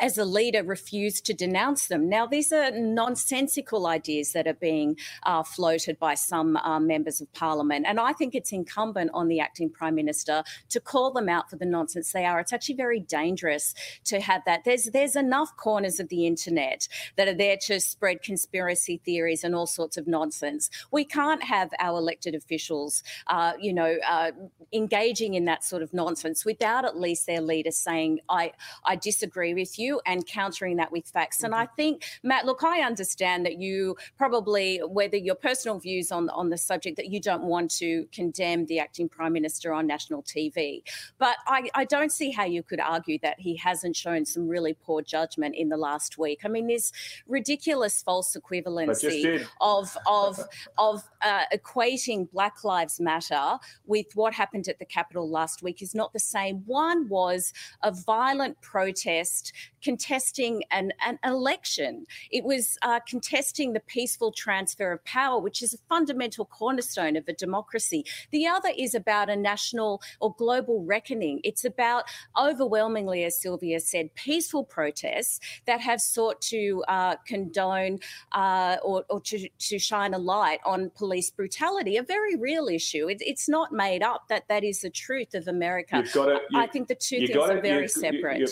as 0.00 0.16
a 0.16 0.24
leader, 0.24 0.62
refuse 0.64 1.20
to 1.20 1.34
denounce 1.34 1.88
them. 1.88 2.08
Now, 2.08 2.26
these 2.26 2.52
are 2.52 2.70
nonsensical 2.70 3.86
ideas 3.86 4.32
that 4.32 4.46
are 4.46 4.54
being 4.54 4.96
uh, 5.24 5.42
floated 5.42 5.98
by 5.98 6.14
some 6.14 6.56
uh, 6.56 6.80
members 6.80 7.20
of 7.20 7.30
parliament. 7.34 7.84
And 7.86 8.00
I 8.00 8.14
think 8.14 8.34
it's 8.34 8.50
incumbent 8.50 9.10
on 9.12 9.28
the 9.28 9.40
acting 9.40 9.68
prime 9.68 9.94
minister 9.94 10.42
to 10.70 10.80
call 10.80 11.12
them 11.12 11.28
out 11.28 11.50
for 11.50 11.56
the 11.56 11.66
nonsense 11.66 12.12
they 12.12 12.24
are. 12.24 12.40
It's 12.40 12.54
actually 12.54 12.76
very 12.76 13.00
dangerous 13.00 13.74
to 14.04 14.20
have 14.20 14.40
that. 14.46 14.64
There's, 14.64 14.86
there's 14.86 15.16
enough 15.16 15.54
corners 15.58 16.00
of 16.00 16.08
the 16.08 16.26
internet 16.26 16.88
that 17.16 17.28
are 17.28 17.34
there 17.34 17.58
to 17.66 17.78
spread 17.78 18.22
conspiracy 18.22 19.02
theories 19.04 19.44
and 19.44 19.54
all 19.54 19.66
sorts 19.66 19.98
of 19.98 20.06
nonsense. 20.06 20.70
We 20.90 21.04
can't 21.04 21.42
have 21.42 21.68
our 21.78 21.98
elected 21.98 22.34
officials, 22.34 23.02
uh, 23.26 23.52
you 23.60 23.74
know, 23.74 23.96
uh, 24.08 24.30
engaging 24.72 25.34
in 25.34 25.44
that 25.44 25.64
sort 25.64 25.82
of 25.82 25.92
nonsense 25.94 26.44
without 26.44 26.84
at 26.84 26.98
least 26.98 27.26
their 27.26 27.40
leader 27.40 27.70
saying, 27.70 28.20
I, 28.28 28.52
I 28.84 28.96
disagree 28.96 29.54
with 29.54 29.78
you 29.78 30.00
and 30.06 30.26
countering 30.26 30.76
that 30.76 30.92
with 30.92 31.06
facts. 31.06 31.38
Mm-hmm. 31.38 31.46
And 31.46 31.54
I 31.54 31.66
think, 31.66 32.04
Matt, 32.22 32.46
look, 32.46 32.64
I 32.64 32.80
understand 32.80 33.46
that 33.46 33.58
you 33.58 33.96
probably, 34.16 34.78
whether 34.78 35.16
your 35.16 35.34
personal 35.34 35.78
views 35.78 36.10
on, 36.10 36.28
on 36.30 36.50
the 36.50 36.58
subject, 36.58 36.96
that 36.96 37.10
you 37.10 37.20
don't 37.20 37.44
want 37.44 37.70
to 37.76 38.06
condemn 38.12 38.66
the 38.66 38.78
acting 38.78 39.08
prime 39.08 39.32
minister 39.32 39.72
on 39.72 39.86
national 39.86 40.22
TV. 40.22 40.82
But 41.18 41.36
I, 41.46 41.68
I 41.74 41.84
don't 41.84 42.12
see 42.12 42.30
how 42.30 42.44
you 42.44 42.62
could 42.62 42.80
argue 42.80 43.18
that 43.22 43.40
he 43.40 43.56
hasn't 43.56 43.96
shown 43.96 44.24
some 44.24 44.48
really 44.48 44.74
poor 44.74 45.02
judgment 45.02 45.54
in 45.54 45.68
the 45.68 45.76
last 45.76 46.18
week. 46.18 46.40
I 46.44 46.48
mean, 46.48 46.66
this 46.66 46.92
ridiculous 47.26 48.02
false 48.02 48.36
equivalency 48.36 49.46
of, 49.60 49.96
of, 50.06 50.40
of 50.78 51.02
uh, 51.22 51.44
equating 51.52 52.30
Black 52.30 52.64
Lives 52.64 53.00
Matter 53.00 53.58
with 53.86 54.06
what 54.14 54.34
happened 54.36 54.68
at 54.68 54.78
the 54.78 54.84
Capitol 54.84 55.28
last 55.28 55.62
week 55.62 55.82
is 55.82 55.94
not 55.94 56.12
the 56.12 56.20
same. 56.20 56.62
One 56.66 57.08
was 57.08 57.52
a 57.82 57.90
violent 57.90 58.60
protest 58.60 59.52
contesting 59.82 60.62
an, 60.70 60.92
an 61.04 61.18
election. 61.24 62.06
It 62.30 62.44
was 62.44 62.76
uh, 62.82 63.00
contesting 63.00 63.72
the 63.72 63.80
peaceful 63.80 64.32
transfer 64.32 64.92
of 64.92 65.04
power, 65.04 65.40
which 65.40 65.62
is 65.62 65.74
a 65.74 65.78
fundamental 65.88 66.44
cornerstone 66.44 67.16
of 67.16 67.28
a 67.28 67.32
democracy. 67.32 68.04
The 68.30 68.46
other 68.46 68.70
is 68.76 68.94
about 68.94 69.30
a 69.30 69.36
national 69.36 70.02
or 70.20 70.34
global 70.34 70.84
reckoning. 70.84 71.40
It's 71.44 71.64
about 71.64 72.04
overwhelmingly, 72.36 73.24
as 73.24 73.40
Sylvia 73.40 73.80
said, 73.80 74.14
peaceful 74.14 74.64
protests 74.64 75.40
that 75.66 75.80
have 75.80 76.00
sought 76.00 76.40
to 76.42 76.84
uh, 76.88 77.16
condone 77.26 78.00
uh, 78.32 78.76
or, 78.82 79.04
or 79.08 79.20
to, 79.20 79.48
to, 79.58 79.78
shine 79.78 80.14
a 80.14 80.18
light 80.18 80.58
on 80.64 80.90
police 80.96 81.30
brutality, 81.30 81.96
a 81.96 82.02
very 82.02 82.34
real 82.34 82.66
issue. 82.68 83.08
It, 83.08 83.18
it's 83.20 83.48
not 83.48 83.72
made 83.72 84.02
up 84.02 84.25
that 84.28 84.48
that 84.48 84.64
is 84.64 84.80
the 84.80 84.90
truth 84.90 85.34
of 85.34 85.48
America. 85.48 86.02
To, 86.02 86.40
I 86.54 86.66
think 86.66 86.88
the 86.88 86.94
two 86.94 87.26
things 87.26 87.36
are 87.36 87.60
very 87.60 87.88
separate. 87.88 88.50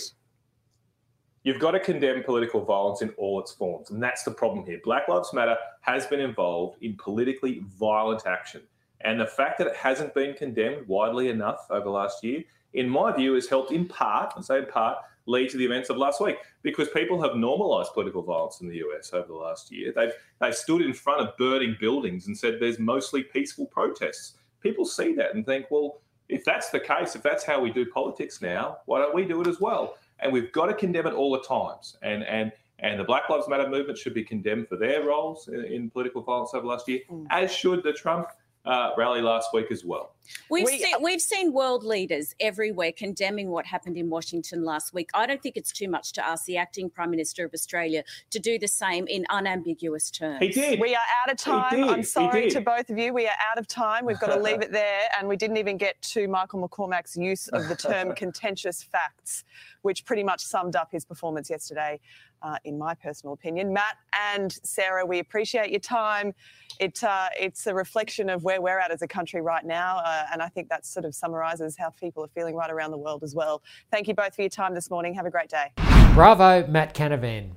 You've 1.44 1.60
got 1.60 1.72
to 1.72 1.80
condemn 1.80 2.22
political 2.22 2.64
violence 2.64 3.02
in 3.02 3.10
all 3.18 3.38
its 3.38 3.52
forms. 3.52 3.90
And 3.90 4.02
that's 4.02 4.22
the 4.22 4.30
problem 4.30 4.64
here. 4.64 4.80
Black 4.82 5.08
Lives 5.08 5.32
Matter 5.34 5.56
has 5.82 6.06
been 6.06 6.20
involved 6.20 6.82
in 6.82 6.96
politically 6.96 7.62
violent 7.78 8.26
action. 8.26 8.62
And 9.02 9.20
the 9.20 9.26
fact 9.26 9.58
that 9.58 9.66
it 9.66 9.76
hasn't 9.76 10.14
been 10.14 10.34
condemned 10.34 10.88
widely 10.88 11.28
enough 11.28 11.66
over 11.68 11.84
the 11.84 11.90
last 11.90 12.24
year, 12.24 12.42
in 12.72 12.88
my 12.88 13.14
view, 13.14 13.34
has 13.34 13.46
helped 13.46 13.72
in 13.72 13.86
part, 13.86 14.32
I 14.36 14.40
say 14.40 14.58
in 14.58 14.66
part, 14.66 14.98
lead 15.26 15.50
to 15.50 15.58
the 15.58 15.64
events 15.64 15.90
of 15.90 15.96
last 15.96 16.20
week 16.20 16.36
because 16.62 16.88
people 16.88 17.20
have 17.22 17.36
normalized 17.36 17.92
political 17.92 18.22
violence 18.22 18.60
in 18.60 18.68
the 18.68 18.76
US 18.78 19.12
over 19.12 19.28
the 19.28 19.34
last 19.34 19.70
year. 19.70 19.92
They've, 19.94 20.12
they've 20.40 20.54
stood 20.54 20.82
in 20.82 20.94
front 20.94 21.20
of 21.20 21.36
burning 21.36 21.76
buildings 21.78 22.26
and 22.26 22.36
said 22.36 22.56
there's 22.58 22.78
mostly 22.78 23.22
peaceful 23.22 23.66
protests. 23.66 24.34
People 24.64 24.84
see 24.84 25.12
that 25.14 25.34
and 25.36 25.46
think, 25.46 25.66
well, 25.70 26.00
if 26.28 26.44
that's 26.44 26.70
the 26.70 26.80
case, 26.80 27.14
if 27.14 27.22
that's 27.22 27.44
how 27.44 27.60
we 27.60 27.70
do 27.70 27.86
politics 27.86 28.42
now, 28.42 28.78
why 28.86 28.98
don't 28.98 29.14
we 29.14 29.24
do 29.24 29.40
it 29.42 29.46
as 29.46 29.60
well? 29.60 29.96
And 30.20 30.32
we've 30.32 30.50
got 30.52 30.66
to 30.66 30.74
condemn 30.74 31.06
it 31.06 31.14
all 31.14 31.30
the 31.32 31.42
times. 31.42 31.96
And 32.02 32.24
and 32.24 32.50
and 32.80 32.98
the 32.98 33.04
Black 33.04 33.28
Lives 33.30 33.46
Matter 33.46 33.68
movement 33.68 33.98
should 33.98 34.14
be 34.14 34.24
condemned 34.24 34.68
for 34.68 34.76
their 34.76 35.04
roles 35.04 35.48
in, 35.48 35.64
in 35.64 35.90
political 35.90 36.22
violence 36.22 36.50
over 36.54 36.66
last 36.66 36.88
year, 36.88 37.00
mm. 37.10 37.26
as 37.30 37.52
should 37.52 37.84
the 37.84 37.92
Trump 37.92 38.28
uh, 38.64 38.90
rally 38.96 39.20
last 39.20 39.50
week 39.52 39.70
as 39.70 39.84
well. 39.84 40.14
We've 40.48 40.64
we, 40.64 40.78
seen 40.78 40.94
we've 41.02 41.20
seen 41.20 41.52
world 41.52 41.84
leaders 41.84 42.34
everywhere 42.40 42.92
condemning 42.92 43.50
what 43.50 43.66
happened 43.66 43.98
in 43.98 44.08
Washington 44.08 44.64
last 44.64 44.94
week. 44.94 45.10
I 45.12 45.26
don't 45.26 45.42
think 45.42 45.56
it's 45.56 45.70
too 45.70 45.88
much 45.88 46.12
to 46.14 46.26
ask 46.26 46.46
the 46.46 46.56
acting 46.56 46.88
Prime 46.88 47.10
Minister 47.10 47.44
of 47.44 47.52
Australia 47.52 48.04
to 48.30 48.38
do 48.38 48.58
the 48.58 48.68
same 48.68 49.06
in 49.06 49.26
unambiguous 49.28 50.10
terms. 50.10 50.38
He 50.40 50.48
did. 50.48 50.80
We 50.80 50.94
are 50.94 51.02
out 51.22 51.32
of 51.32 51.36
time. 51.36 51.84
I'm 51.84 52.02
sorry 52.02 52.48
to 52.50 52.60
both 52.62 52.88
of 52.88 52.96
you. 52.96 53.12
We 53.12 53.26
are 53.26 53.36
out 53.50 53.58
of 53.58 53.66
time. 53.66 54.06
We've 54.06 54.18
got 54.18 54.34
to 54.34 54.40
leave 54.40 54.60
it 54.62 54.72
there, 54.72 55.08
and 55.18 55.28
we 55.28 55.36
didn't 55.36 55.58
even 55.58 55.76
get 55.76 56.00
to 56.02 56.26
Michael 56.26 56.66
McCormack's 56.66 57.16
use 57.16 57.48
of 57.48 57.68
the 57.68 57.76
term 57.76 58.14
contentious 58.16 58.82
facts, 58.82 59.44
which 59.82 60.06
pretty 60.06 60.24
much 60.24 60.40
summed 60.42 60.74
up 60.74 60.90
his 60.90 61.04
performance 61.04 61.50
yesterday 61.50 62.00
uh, 62.44 62.58
in 62.64 62.78
my 62.78 62.94
personal 62.94 63.32
opinion. 63.32 63.72
Matt 63.72 63.96
and 64.32 64.52
Sarah, 64.62 65.04
we 65.04 65.18
appreciate 65.18 65.70
your 65.70 65.80
time. 65.80 66.32
It, 66.78 67.02
uh, 67.02 67.28
it's 67.40 67.66
a 67.66 67.74
reflection 67.74 68.28
of 68.28 68.44
where 68.44 68.60
we're 68.60 68.78
at 68.78 68.90
as 68.90 69.02
a 69.02 69.08
country 69.08 69.40
right 69.40 69.64
now, 69.64 69.98
uh, 70.04 70.26
and 70.32 70.42
I 70.42 70.48
think 70.48 70.68
that 70.68 70.86
sort 70.86 71.06
of 71.06 71.14
summarises 71.14 71.76
how 71.78 71.90
people 71.90 72.22
are 72.22 72.28
feeling 72.28 72.54
right 72.54 72.70
around 72.70 72.90
the 72.90 72.98
world 72.98 73.22
as 73.24 73.34
well. 73.34 73.62
Thank 73.90 74.08
you 74.08 74.14
both 74.14 74.36
for 74.36 74.42
your 74.42 74.50
time 74.50 74.74
this 74.74 74.90
morning. 74.90 75.14
Have 75.14 75.26
a 75.26 75.30
great 75.30 75.48
day. 75.48 75.72
Bravo, 76.14 76.66
Matt 76.66 76.94
Canavan. 76.94 77.52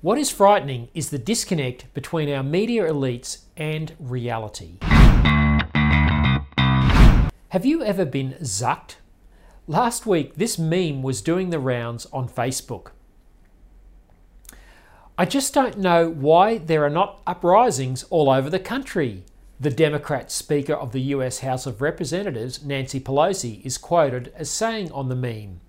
What 0.00 0.18
is 0.18 0.30
frightening 0.30 0.90
is 0.94 1.10
the 1.10 1.18
disconnect 1.18 1.92
between 1.94 2.30
our 2.30 2.42
media 2.42 2.84
elites 2.84 3.44
and 3.56 3.94
reality. 3.98 4.78
Have 7.48 7.64
you 7.64 7.82
ever 7.82 8.04
been 8.04 8.34
zucked? 8.42 8.96
Last 9.66 10.06
week, 10.06 10.36
this 10.36 10.58
meme 10.58 11.02
was 11.02 11.22
doing 11.22 11.50
the 11.50 11.58
rounds 11.58 12.06
on 12.12 12.28
Facebook. 12.28 12.92
I 15.20 15.24
just 15.24 15.52
don't 15.52 15.78
know 15.78 16.08
why 16.08 16.58
there 16.58 16.84
are 16.84 16.90
not 16.90 17.22
uprisings 17.26 18.04
all 18.04 18.30
over 18.30 18.48
the 18.48 18.60
country. 18.60 19.24
The 19.58 19.68
Democrat 19.68 20.30
Speaker 20.30 20.74
of 20.74 20.92
the 20.92 21.00
US 21.00 21.40
House 21.40 21.66
of 21.66 21.82
Representatives, 21.82 22.64
Nancy 22.64 23.00
Pelosi, 23.00 23.60
is 23.66 23.78
quoted 23.78 24.32
as 24.36 24.48
saying 24.48 24.92
on 24.92 25.08
the 25.08 25.16
meme. 25.16 25.60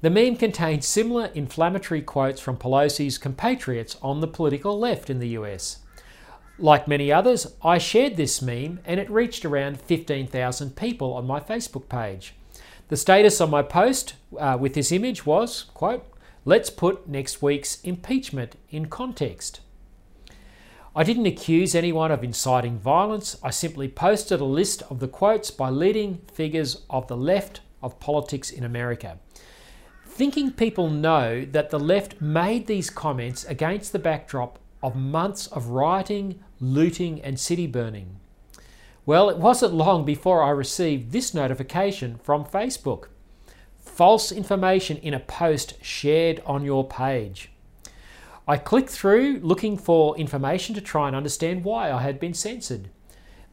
The 0.00 0.10
meme 0.10 0.36
contains 0.36 0.86
similar 0.86 1.26
inflammatory 1.34 2.02
quotes 2.02 2.40
from 2.40 2.56
Pelosi's 2.56 3.18
compatriots 3.18 3.96
on 4.00 4.20
the 4.20 4.28
political 4.28 4.78
left 4.78 5.10
in 5.10 5.18
the 5.18 5.30
US. 5.30 5.78
Like 6.56 6.86
many 6.86 7.10
others, 7.10 7.52
I 7.64 7.78
shared 7.78 8.16
this 8.16 8.40
meme 8.40 8.78
and 8.84 9.00
it 9.00 9.10
reached 9.10 9.44
around 9.44 9.80
15,000 9.80 10.76
people 10.76 11.14
on 11.14 11.26
my 11.26 11.40
Facebook 11.40 11.88
page. 11.88 12.34
The 12.90 12.96
status 12.96 13.40
on 13.40 13.50
my 13.50 13.62
post 13.62 14.14
uh, 14.38 14.56
with 14.60 14.74
this 14.74 14.92
image 14.92 15.26
was, 15.26 15.64
quote, 15.74 16.06
Let's 16.48 16.70
put 16.70 17.06
next 17.06 17.42
week's 17.42 17.78
impeachment 17.82 18.56
in 18.70 18.86
context. 18.86 19.60
I 20.96 21.04
didn't 21.04 21.26
accuse 21.26 21.74
anyone 21.74 22.10
of 22.10 22.24
inciting 22.24 22.78
violence, 22.78 23.36
I 23.42 23.50
simply 23.50 23.86
posted 23.86 24.40
a 24.40 24.46
list 24.46 24.82
of 24.88 24.98
the 24.98 25.08
quotes 25.08 25.50
by 25.50 25.68
leading 25.68 26.22
figures 26.32 26.86
of 26.88 27.06
the 27.06 27.18
left 27.18 27.60
of 27.82 28.00
politics 28.00 28.50
in 28.50 28.64
America. 28.64 29.18
Thinking 30.06 30.50
people 30.50 30.88
know 30.88 31.44
that 31.44 31.68
the 31.68 31.78
left 31.78 32.18
made 32.18 32.66
these 32.66 32.88
comments 32.88 33.44
against 33.44 33.92
the 33.92 33.98
backdrop 33.98 34.58
of 34.82 34.96
months 34.96 35.48
of 35.48 35.66
rioting, 35.66 36.42
looting, 36.60 37.20
and 37.20 37.38
city 37.38 37.66
burning. 37.66 38.20
Well, 39.04 39.28
it 39.28 39.36
wasn't 39.36 39.74
long 39.74 40.06
before 40.06 40.42
I 40.42 40.48
received 40.48 41.12
this 41.12 41.34
notification 41.34 42.18
from 42.22 42.46
Facebook 42.46 43.08
false 43.98 44.30
information 44.30 44.96
in 44.98 45.12
a 45.12 45.18
post 45.18 45.74
shared 45.82 46.40
on 46.46 46.64
your 46.64 46.86
page. 46.86 47.50
I 48.46 48.56
clicked 48.56 48.90
through 48.90 49.40
looking 49.42 49.76
for 49.76 50.16
information 50.16 50.76
to 50.76 50.80
try 50.80 51.08
and 51.08 51.16
understand 51.16 51.64
why 51.64 51.90
I 51.90 52.02
had 52.02 52.20
been 52.20 52.32
censored. 52.32 52.90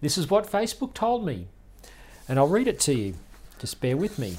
This 0.02 0.20
is 0.20 0.30
what 0.30 0.46
Facebook 0.46 0.94
told 0.94 1.26
me, 1.26 1.48
and 2.30 2.38
I'll 2.38 2.48
read 2.48 2.68
it 2.68 2.80
to 2.82 2.94
you. 2.94 3.16
Just 3.58 3.82
bear 3.82 3.98
with 3.98 4.20
me. 4.20 4.38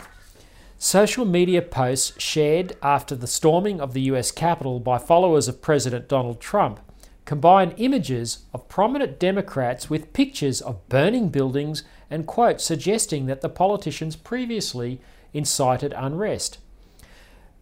Social 0.79 1.25
media 1.25 1.61
posts 1.61 2.13
shared 2.23 2.77
after 2.85 3.17
the 3.17 3.27
storming 3.27 3.81
of 3.81 3.93
the 3.93 4.03
US 4.03 4.31
Capitol 4.31 4.79
by 4.79 4.99
followers 4.99 5.49
of 5.49 5.61
President 5.61 6.09
Donald 6.09 6.41
Trump 6.41 6.79
combine 7.25 7.73
images 7.79 8.45
of 8.55 8.69
prominent 8.69 9.19
Democrats 9.19 9.91
with 9.91 10.13
pictures 10.13 10.61
of 10.61 10.89
burning 10.89 11.31
buildings 11.31 11.83
and 12.09 12.29
quotes 12.29 12.63
suggesting 12.63 13.27
that 13.27 13.41
the 13.41 13.49
politicians 13.49 14.15
previously 14.15 15.01
incited 15.37 15.93
unrest. 15.97 16.59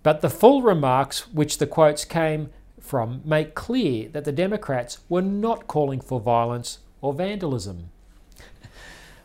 But 0.03 0.21
the 0.21 0.31
full 0.31 0.63
remarks, 0.63 1.29
which 1.29 1.59
the 1.59 1.67
quotes 1.67 2.05
came 2.05 2.51
from, 2.81 3.23
make 3.25 3.55
clear 3.55 4.09
that 4.11 4.25
the 4.25 4.33
Democrats 4.33 4.99
were 5.09 5.23
not 5.23 5.67
calling 5.67 6.01
for 6.01 6.21
violence 6.21 6.79
or 7.01 7.13
vandalism. 7.15 7.91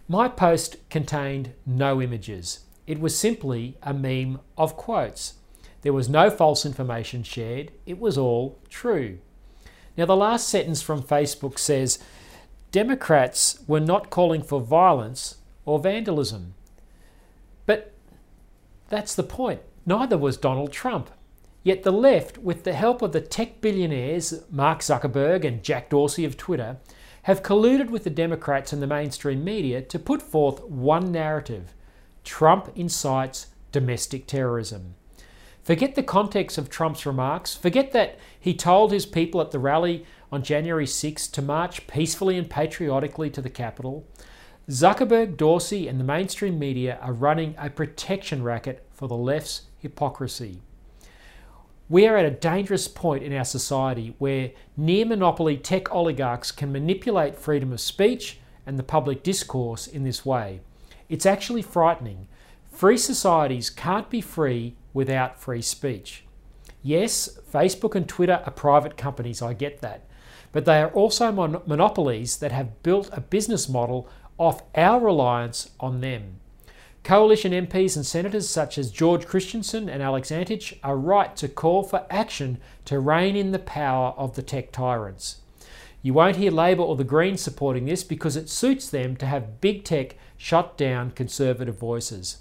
My 0.07 0.27
post 0.27 0.77
contained 0.89 1.53
no 1.65 2.01
images. 2.01 2.61
It 2.87 2.99
was 2.99 3.17
simply 3.17 3.77
a 3.83 3.93
meme 3.93 4.39
of 4.57 4.75
quotes. 4.75 5.35
There 5.81 5.93
was 5.93 6.09
no 6.09 6.29
false 6.29 6.65
information 6.65 7.23
shared, 7.23 7.71
it 7.85 7.99
was 7.99 8.17
all 8.17 8.59
true. 8.69 9.19
Now, 9.95 10.05
the 10.05 10.15
last 10.15 10.47
sentence 10.47 10.81
from 10.81 11.03
Facebook 11.03 11.59
says 11.59 11.99
Democrats 12.71 13.59
were 13.67 13.79
not 13.79 14.09
calling 14.09 14.41
for 14.41 14.61
violence 14.61 15.37
or 15.65 15.77
vandalism. 15.77 16.53
But 17.65 17.93
that's 18.89 19.15
the 19.15 19.23
point. 19.23 19.61
Neither 19.85 20.17
was 20.17 20.37
Donald 20.37 20.71
Trump. 20.71 21.09
Yet 21.63 21.83
the 21.83 21.91
left, 21.91 22.37
with 22.37 22.63
the 22.63 22.73
help 22.73 23.01
of 23.01 23.11
the 23.11 23.21
tech 23.21 23.61
billionaires 23.61 24.43
Mark 24.49 24.79
Zuckerberg 24.79 25.43
and 25.45 25.63
Jack 25.63 25.89
Dorsey 25.89 26.25
of 26.25 26.37
Twitter, 26.37 26.77
have 27.23 27.43
colluded 27.43 27.89
with 27.89 28.03
the 28.03 28.09
Democrats 28.09 28.71
and 28.71 28.81
the 28.81 28.87
mainstream 28.87 29.43
media 29.43 29.81
to 29.81 29.99
put 29.99 30.21
forth 30.21 30.63
one 30.63 31.11
narrative 31.11 31.73
Trump 32.23 32.71
incites 32.75 33.47
domestic 33.71 34.25
terrorism. 34.25 34.95
Forget 35.63 35.95
the 35.95 36.03
context 36.03 36.57
of 36.57 36.69
Trump's 36.69 37.05
remarks. 37.05 37.55
Forget 37.55 37.91
that 37.91 38.17
he 38.39 38.53
told 38.53 38.91
his 38.91 39.05
people 39.05 39.41
at 39.41 39.51
the 39.51 39.59
rally 39.59 40.05
on 40.31 40.43
January 40.43 40.87
6 40.87 41.27
to 41.27 41.41
march 41.41 41.85
peacefully 41.87 42.37
and 42.37 42.49
patriotically 42.49 43.29
to 43.29 43.41
the 43.41 43.49
Capitol. 43.49 44.07
Zuckerberg, 44.69 45.35
Dorsey, 45.35 45.87
and 45.87 45.99
the 45.99 46.03
mainstream 46.03 46.59
media 46.59 46.99
are 47.01 47.11
running 47.11 47.55
a 47.57 47.71
protection 47.71 48.43
racket 48.43 48.85
for 48.93 49.07
the 49.07 49.15
left's 49.15 49.63
hypocrisy. 49.79 50.61
We 51.89 52.05
are 52.05 52.15
at 52.15 52.25
a 52.25 52.31
dangerous 52.31 52.87
point 52.87 53.23
in 53.23 53.33
our 53.33 53.45
society 53.45 54.13
where 54.19 54.51
near 54.77 55.05
monopoly 55.05 55.57
tech 55.57 55.91
oligarchs 55.91 56.51
can 56.51 56.71
manipulate 56.71 57.35
freedom 57.35 57.73
of 57.73 57.81
speech 57.81 58.37
and 58.67 58.77
the 58.77 58.83
public 58.83 59.23
discourse 59.23 59.87
in 59.87 60.03
this 60.03 60.23
way. 60.23 60.61
It's 61.09 61.25
actually 61.25 61.63
frightening. 61.63 62.27
Free 62.71 62.97
societies 62.97 63.71
can't 63.71 64.11
be 64.11 64.21
free 64.21 64.75
without 64.93 65.41
free 65.41 65.63
speech. 65.63 66.25
Yes, 66.83 67.39
Facebook 67.51 67.95
and 67.95 68.07
Twitter 68.07 68.43
are 68.45 68.51
private 68.51 68.97
companies, 68.97 69.41
I 69.41 69.53
get 69.53 69.81
that. 69.81 70.05
But 70.51 70.65
they 70.65 70.79
are 70.79 70.89
also 70.89 71.31
mon- 71.31 71.61
monopolies 71.65 72.37
that 72.37 72.51
have 72.51 72.83
built 72.83 73.09
a 73.11 73.21
business 73.21 73.67
model 73.67 74.07
off 74.39 74.63
our 74.73 74.99
reliance 74.99 75.69
on 75.79 76.01
them. 76.01 76.39
Coalition 77.03 77.51
MPs 77.51 77.95
and 77.95 78.05
senators 78.05 78.49
such 78.49 78.77
as 78.77 78.91
George 78.91 79.27
Christensen 79.27 79.89
and 79.89 80.01
Alex 80.01 80.31
Antic 80.31 80.79
are 80.83 80.97
right 80.97 81.35
to 81.37 81.47
call 81.47 81.83
for 81.83 82.05
action 82.09 82.57
to 82.85 82.99
rein 82.99 83.35
in 83.35 83.51
the 83.51 83.59
power 83.59 84.13
of 84.17 84.35
the 84.35 84.41
tech 84.41 84.71
tyrants. 84.71 85.37
You 86.01 86.13
won't 86.13 86.37
hear 86.37 86.51
Labor 86.51 86.83
or 86.83 86.95
the 86.95 87.03
Greens 87.03 87.41
supporting 87.41 87.85
this 87.85 88.03
because 88.03 88.35
it 88.37 88.49
suits 88.49 88.89
them 88.89 89.15
to 89.17 89.25
have 89.25 89.59
big 89.59 89.83
tech 89.83 90.15
shut 90.37 90.77
down 90.77 91.11
conservative 91.11 91.77
voices. 91.77 92.37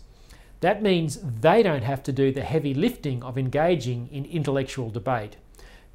That 0.61 0.83
means 0.83 1.19
they 1.23 1.63
don't 1.63 1.83
have 1.83 2.03
to 2.05 2.13
do 2.13 2.33
the 2.33 2.43
heavy 2.43 2.75
lifting 2.75 3.23
of 3.23 3.39
engaging 3.39 4.09
in 4.13 4.25
intellectual 4.25 4.91
debate. 4.91 5.37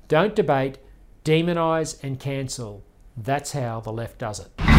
Don't 0.07 0.35
debate, 0.35 0.77
demonise, 1.23 1.97
and 2.03 2.19
cancel. 2.19 2.83
That's 3.15 3.51
how 3.51 3.81
the 3.81 3.91
left 3.91 4.19
does 4.19 4.39
it. 4.39 4.72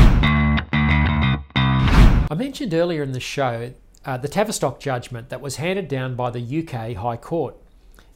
I 2.31 2.35
mentioned 2.35 2.73
earlier 2.73 3.03
in 3.03 3.13
the 3.13 3.21
show 3.21 3.75
uh, 4.07 4.17
the 4.17 4.29
Tavistock 4.29 4.81
judgment 4.81 5.29
that 5.29 5.43
was 5.43 5.57
handed 5.57 5.89
down 5.89 6.15
by 6.15 6.31
the 6.31 6.41
UK 6.41 6.97
High 6.97 7.19
Court. 7.19 7.55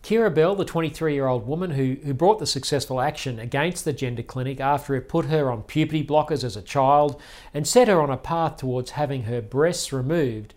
Keira 0.02 0.34
Bell, 0.34 0.54
the 0.54 0.64
23 0.64 1.12
year 1.12 1.26
old 1.26 1.46
woman 1.46 1.72
who, 1.72 1.96
who 2.02 2.14
brought 2.14 2.38
the 2.38 2.46
successful 2.46 3.02
action 3.02 3.38
against 3.38 3.84
the 3.84 3.92
gender 3.92 4.22
clinic 4.22 4.60
after 4.60 4.94
it 4.94 5.10
put 5.10 5.26
her 5.26 5.50
on 5.50 5.62
puberty 5.62 6.02
blockers 6.02 6.42
as 6.42 6.56
a 6.56 6.62
child 6.62 7.20
and 7.52 7.68
set 7.68 7.88
her 7.88 8.00
on 8.00 8.08
a 8.08 8.16
path 8.16 8.56
towards 8.56 8.92
having 8.92 9.24
her 9.24 9.42
breasts 9.42 9.92
removed, 9.92 10.54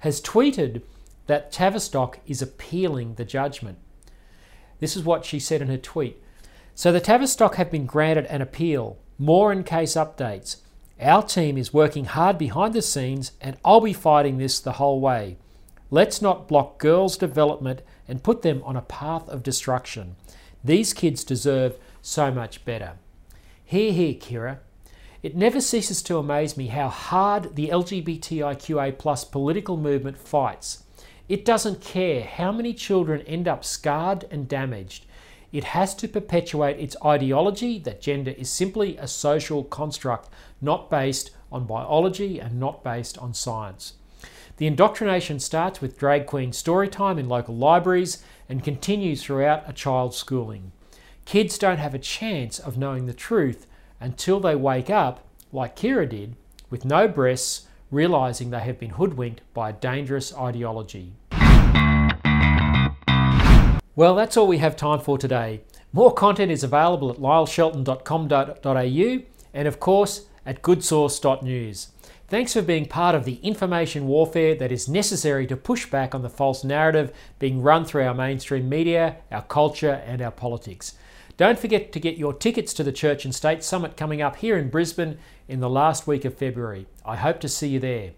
has 0.00 0.20
tweeted 0.20 0.82
that 1.26 1.50
Tavistock 1.50 2.18
is 2.26 2.42
appealing 2.42 3.14
the 3.14 3.24
judgment. 3.24 3.78
This 4.78 4.94
is 4.94 5.04
what 5.04 5.24
she 5.24 5.40
said 5.40 5.62
in 5.62 5.68
her 5.68 5.78
tweet. 5.78 6.22
So 6.74 6.92
the 6.92 7.00
Tavistock 7.00 7.54
have 7.54 7.70
been 7.70 7.86
granted 7.86 8.26
an 8.26 8.42
appeal. 8.42 8.98
More 9.18 9.52
in 9.52 9.64
case 9.64 9.94
updates. 9.94 10.56
Our 11.00 11.22
team 11.22 11.56
is 11.56 11.72
working 11.72 12.04
hard 12.04 12.36
behind 12.36 12.74
the 12.74 12.82
scenes 12.82 13.32
and 13.40 13.56
I'll 13.64 13.80
be 13.80 13.94
fighting 13.94 14.36
this 14.36 14.60
the 14.60 14.72
whole 14.72 15.00
way. 15.00 15.38
Let's 15.90 16.20
not 16.20 16.46
block 16.46 16.78
girls' 16.78 17.16
development 17.16 17.80
and 18.06 18.22
put 18.22 18.42
them 18.42 18.62
on 18.64 18.76
a 18.76 18.82
path 18.82 19.26
of 19.30 19.42
destruction. 19.42 20.16
These 20.62 20.92
kids 20.92 21.24
deserve 21.24 21.78
so 22.02 22.30
much 22.30 22.66
better. 22.66 22.92
Hear, 23.64 23.92
hear, 23.92 24.12
Keira. 24.12 24.58
It 25.22 25.34
never 25.34 25.60
ceases 25.60 26.02
to 26.02 26.18
amaze 26.18 26.58
me 26.58 26.66
how 26.66 26.88
hard 26.88 27.56
the 27.56 27.68
LGBTIQA 27.68 28.98
plus 28.98 29.24
political 29.24 29.78
movement 29.78 30.18
fights. 30.18 30.84
It 31.30 31.46
doesn't 31.46 31.80
care 31.80 32.24
how 32.24 32.52
many 32.52 32.74
children 32.74 33.22
end 33.22 33.48
up 33.48 33.64
scarred 33.64 34.26
and 34.30 34.48
damaged. 34.48 35.06
It 35.52 35.64
has 35.64 35.94
to 35.96 36.08
perpetuate 36.08 36.78
its 36.78 36.96
ideology 37.04 37.78
that 37.80 38.00
gender 38.00 38.30
is 38.32 38.48
simply 38.48 38.96
a 38.96 39.08
social 39.08 39.64
construct 39.64 40.28
not 40.60 40.90
based 40.90 41.30
on 41.50 41.66
biology 41.66 42.38
and 42.38 42.60
not 42.60 42.84
based 42.84 43.18
on 43.18 43.34
science. 43.34 43.94
The 44.58 44.66
indoctrination 44.66 45.40
starts 45.40 45.80
with 45.80 45.98
drag 45.98 46.26
queen 46.26 46.52
story 46.52 46.88
time 46.88 47.18
in 47.18 47.28
local 47.28 47.56
libraries 47.56 48.22
and 48.48 48.62
continues 48.62 49.22
throughout 49.22 49.68
a 49.68 49.72
child's 49.72 50.16
schooling. 50.16 50.72
Kids 51.24 51.58
don't 51.58 51.78
have 51.78 51.94
a 51.94 51.98
chance 51.98 52.58
of 52.58 52.78
knowing 52.78 53.06
the 53.06 53.14
truth 53.14 53.66
until 54.00 54.38
they 54.38 54.54
wake 54.54 54.90
up, 54.90 55.24
like 55.52 55.76
Keira 55.76 56.08
did, 56.08 56.36
with 56.68 56.84
no 56.84 57.08
breasts, 57.08 57.66
realizing 57.90 58.50
they 58.50 58.60
have 58.60 58.78
been 58.78 58.90
hoodwinked 58.90 59.40
by 59.52 59.70
a 59.70 59.74
dangerous 59.74 60.34
ideology. 60.34 61.12
Well, 63.96 64.14
that's 64.14 64.36
all 64.36 64.46
we 64.46 64.58
have 64.58 64.76
time 64.76 65.00
for 65.00 65.18
today. 65.18 65.62
More 65.92 66.14
content 66.14 66.52
is 66.52 66.62
available 66.62 67.10
at 67.10 67.16
lyleshelton.com.au 67.16 69.22
and, 69.52 69.68
of 69.68 69.80
course, 69.80 70.26
at 70.46 70.62
goodsauce.news. 70.62 71.88
Thanks 72.28 72.52
for 72.52 72.62
being 72.62 72.86
part 72.86 73.16
of 73.16 73.24
the 73.24 73.40
information 73.42 74.06
warfare 74.06 74.54
that 74.54 74.70
is 74.70 74.88
necessary 74.88 75.44
to 75.48 75.56
push 75.56 75.86
back 75.86 76.14
on 76.14 76.22
the 76.22 76.30
false 76.30 76.62
narrative 76.62 77.12
being 77.40 77.60
run 77.60 77.84
through 77.84 78.04
our 78.04 78.14
mainstream 78.14 78.68
media, 78.68 79.16
our 79.32 79.42
culture, 79.42 80.00
and 80.06 80.22
our 80.22 80.30
politics. 80.30 80.94
Don't 81.36 81.58
forget 81.58 81.90
to 81.90 81.98
get 81.98 82.16
your 82.16 82.32
tickets 82.32 82.72
to 82.74 82.84
the 82.84 82.92
Church 82.92 83.24
and 83.24 83.34
State 83.34 83.64
Summit 83.64 83.96
coming 83.96 84.22
up 84.22 84.36
here 84.36 84.56
in 84.56 84.70
Brisbane 84.70 85.18
in 85.48 85.58
the 85.58 85.68
last 85.68 86.06
week 86.06 86.24
of 86.24 86.38
February. 86.38 86.86
I 87.04 87.16
hope 87.16 87.40
to 87.40 87.48
see 87.48 87.66
you 87.66 87.80
there. 87.80 88.12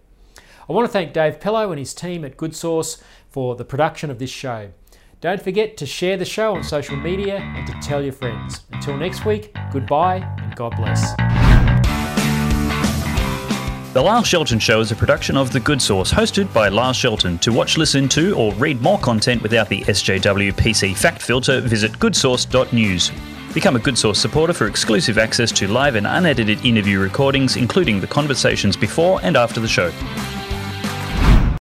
I 0.68 0.72
want 0.72 0.86
to 0.86 0.92
thank 0.92 1.14
Dave 1.14 1.40
Pello 1.40 1.70
and 1.70 1.78
his 1.78 1.94
team 1.94 2.22
at 2.22 2.36
Good 2.36 2.54
Sauce 2.54 3.02
for 3.30 3.56
the 3.56 3.64
production 3.64 4.10
of 4.10 4.18
this 4.18 4.28
show. 4.28 4.72
Don't 5.22 5.40
forget 5.40 5.76
to 5.76 5.86
share 5.86 6.16
the 6.16 6.24
show 6.24 6.56
on 6.56 6.64
social 6.64 6.96
media 6.96 7.36
and 7.36 7.64
to 7.68 7.72
tell 7.74 8.02
your 8.02 8.12
friends. 8.12 8.64
Until 8.72 8.96
next 8.96 9.24
week, 9.24 9.54
goodbye 9.72 10.16
and 10.38 10.56
God 10.56 10.74
bless. 10.74 11.14
The 13.92 14.02
Lyle 14.02 14.24
Shelton 14.24 14.58
Show 14.58 14.80
is 14.80 14.90
a 14.90 14.96
production 14.96 15.36
of 15.36 15.52
The 15.52 15.60
Good 15.60 15.80
Sauce, 15.80 16.12
hosted 16.12 16.52
by 16.52 16.70
Lyle 16.70 16.92
Shelton. 16.92 17.38
To 17.38 17.52
watch, 17.52 17.78
listen 17.78 18.08
to, 18.08 18.34
or 18.34 18.52
read 18.54 18.82
more 18.82 18.98
content 18.98 19.44
without 19.44 19.68
the 19.68 19.82
SJW 19.82 20.54
PC 20.54 20.96
fact 20.96 21.22
filter, 21.22 21.60
visit 21.60 21.92
goodsauce.news. 21.92 23.12
Become 23.54 23.76
a 23.76 23.78
Good 23.78 23.96
Sauce 23.96 24.18
supporter 24.18 24.52
for 24.52 24.66
exclusive 24.66 25.18
access 25.18 25.52
to 25.52 25.68
live 25.68 25.94
and 25.94 26.08
unedited 26.08 26.64
interview 26.64 26.98
recordings, 26.98 27.54
including 27.54 28.00
the 28.00 28.08
conversations 28.08 28.76
before 28.76 29.20
and 29.22 29.36
after 29.36 29.60
the 29.60 29.68
show. 29.68 29.92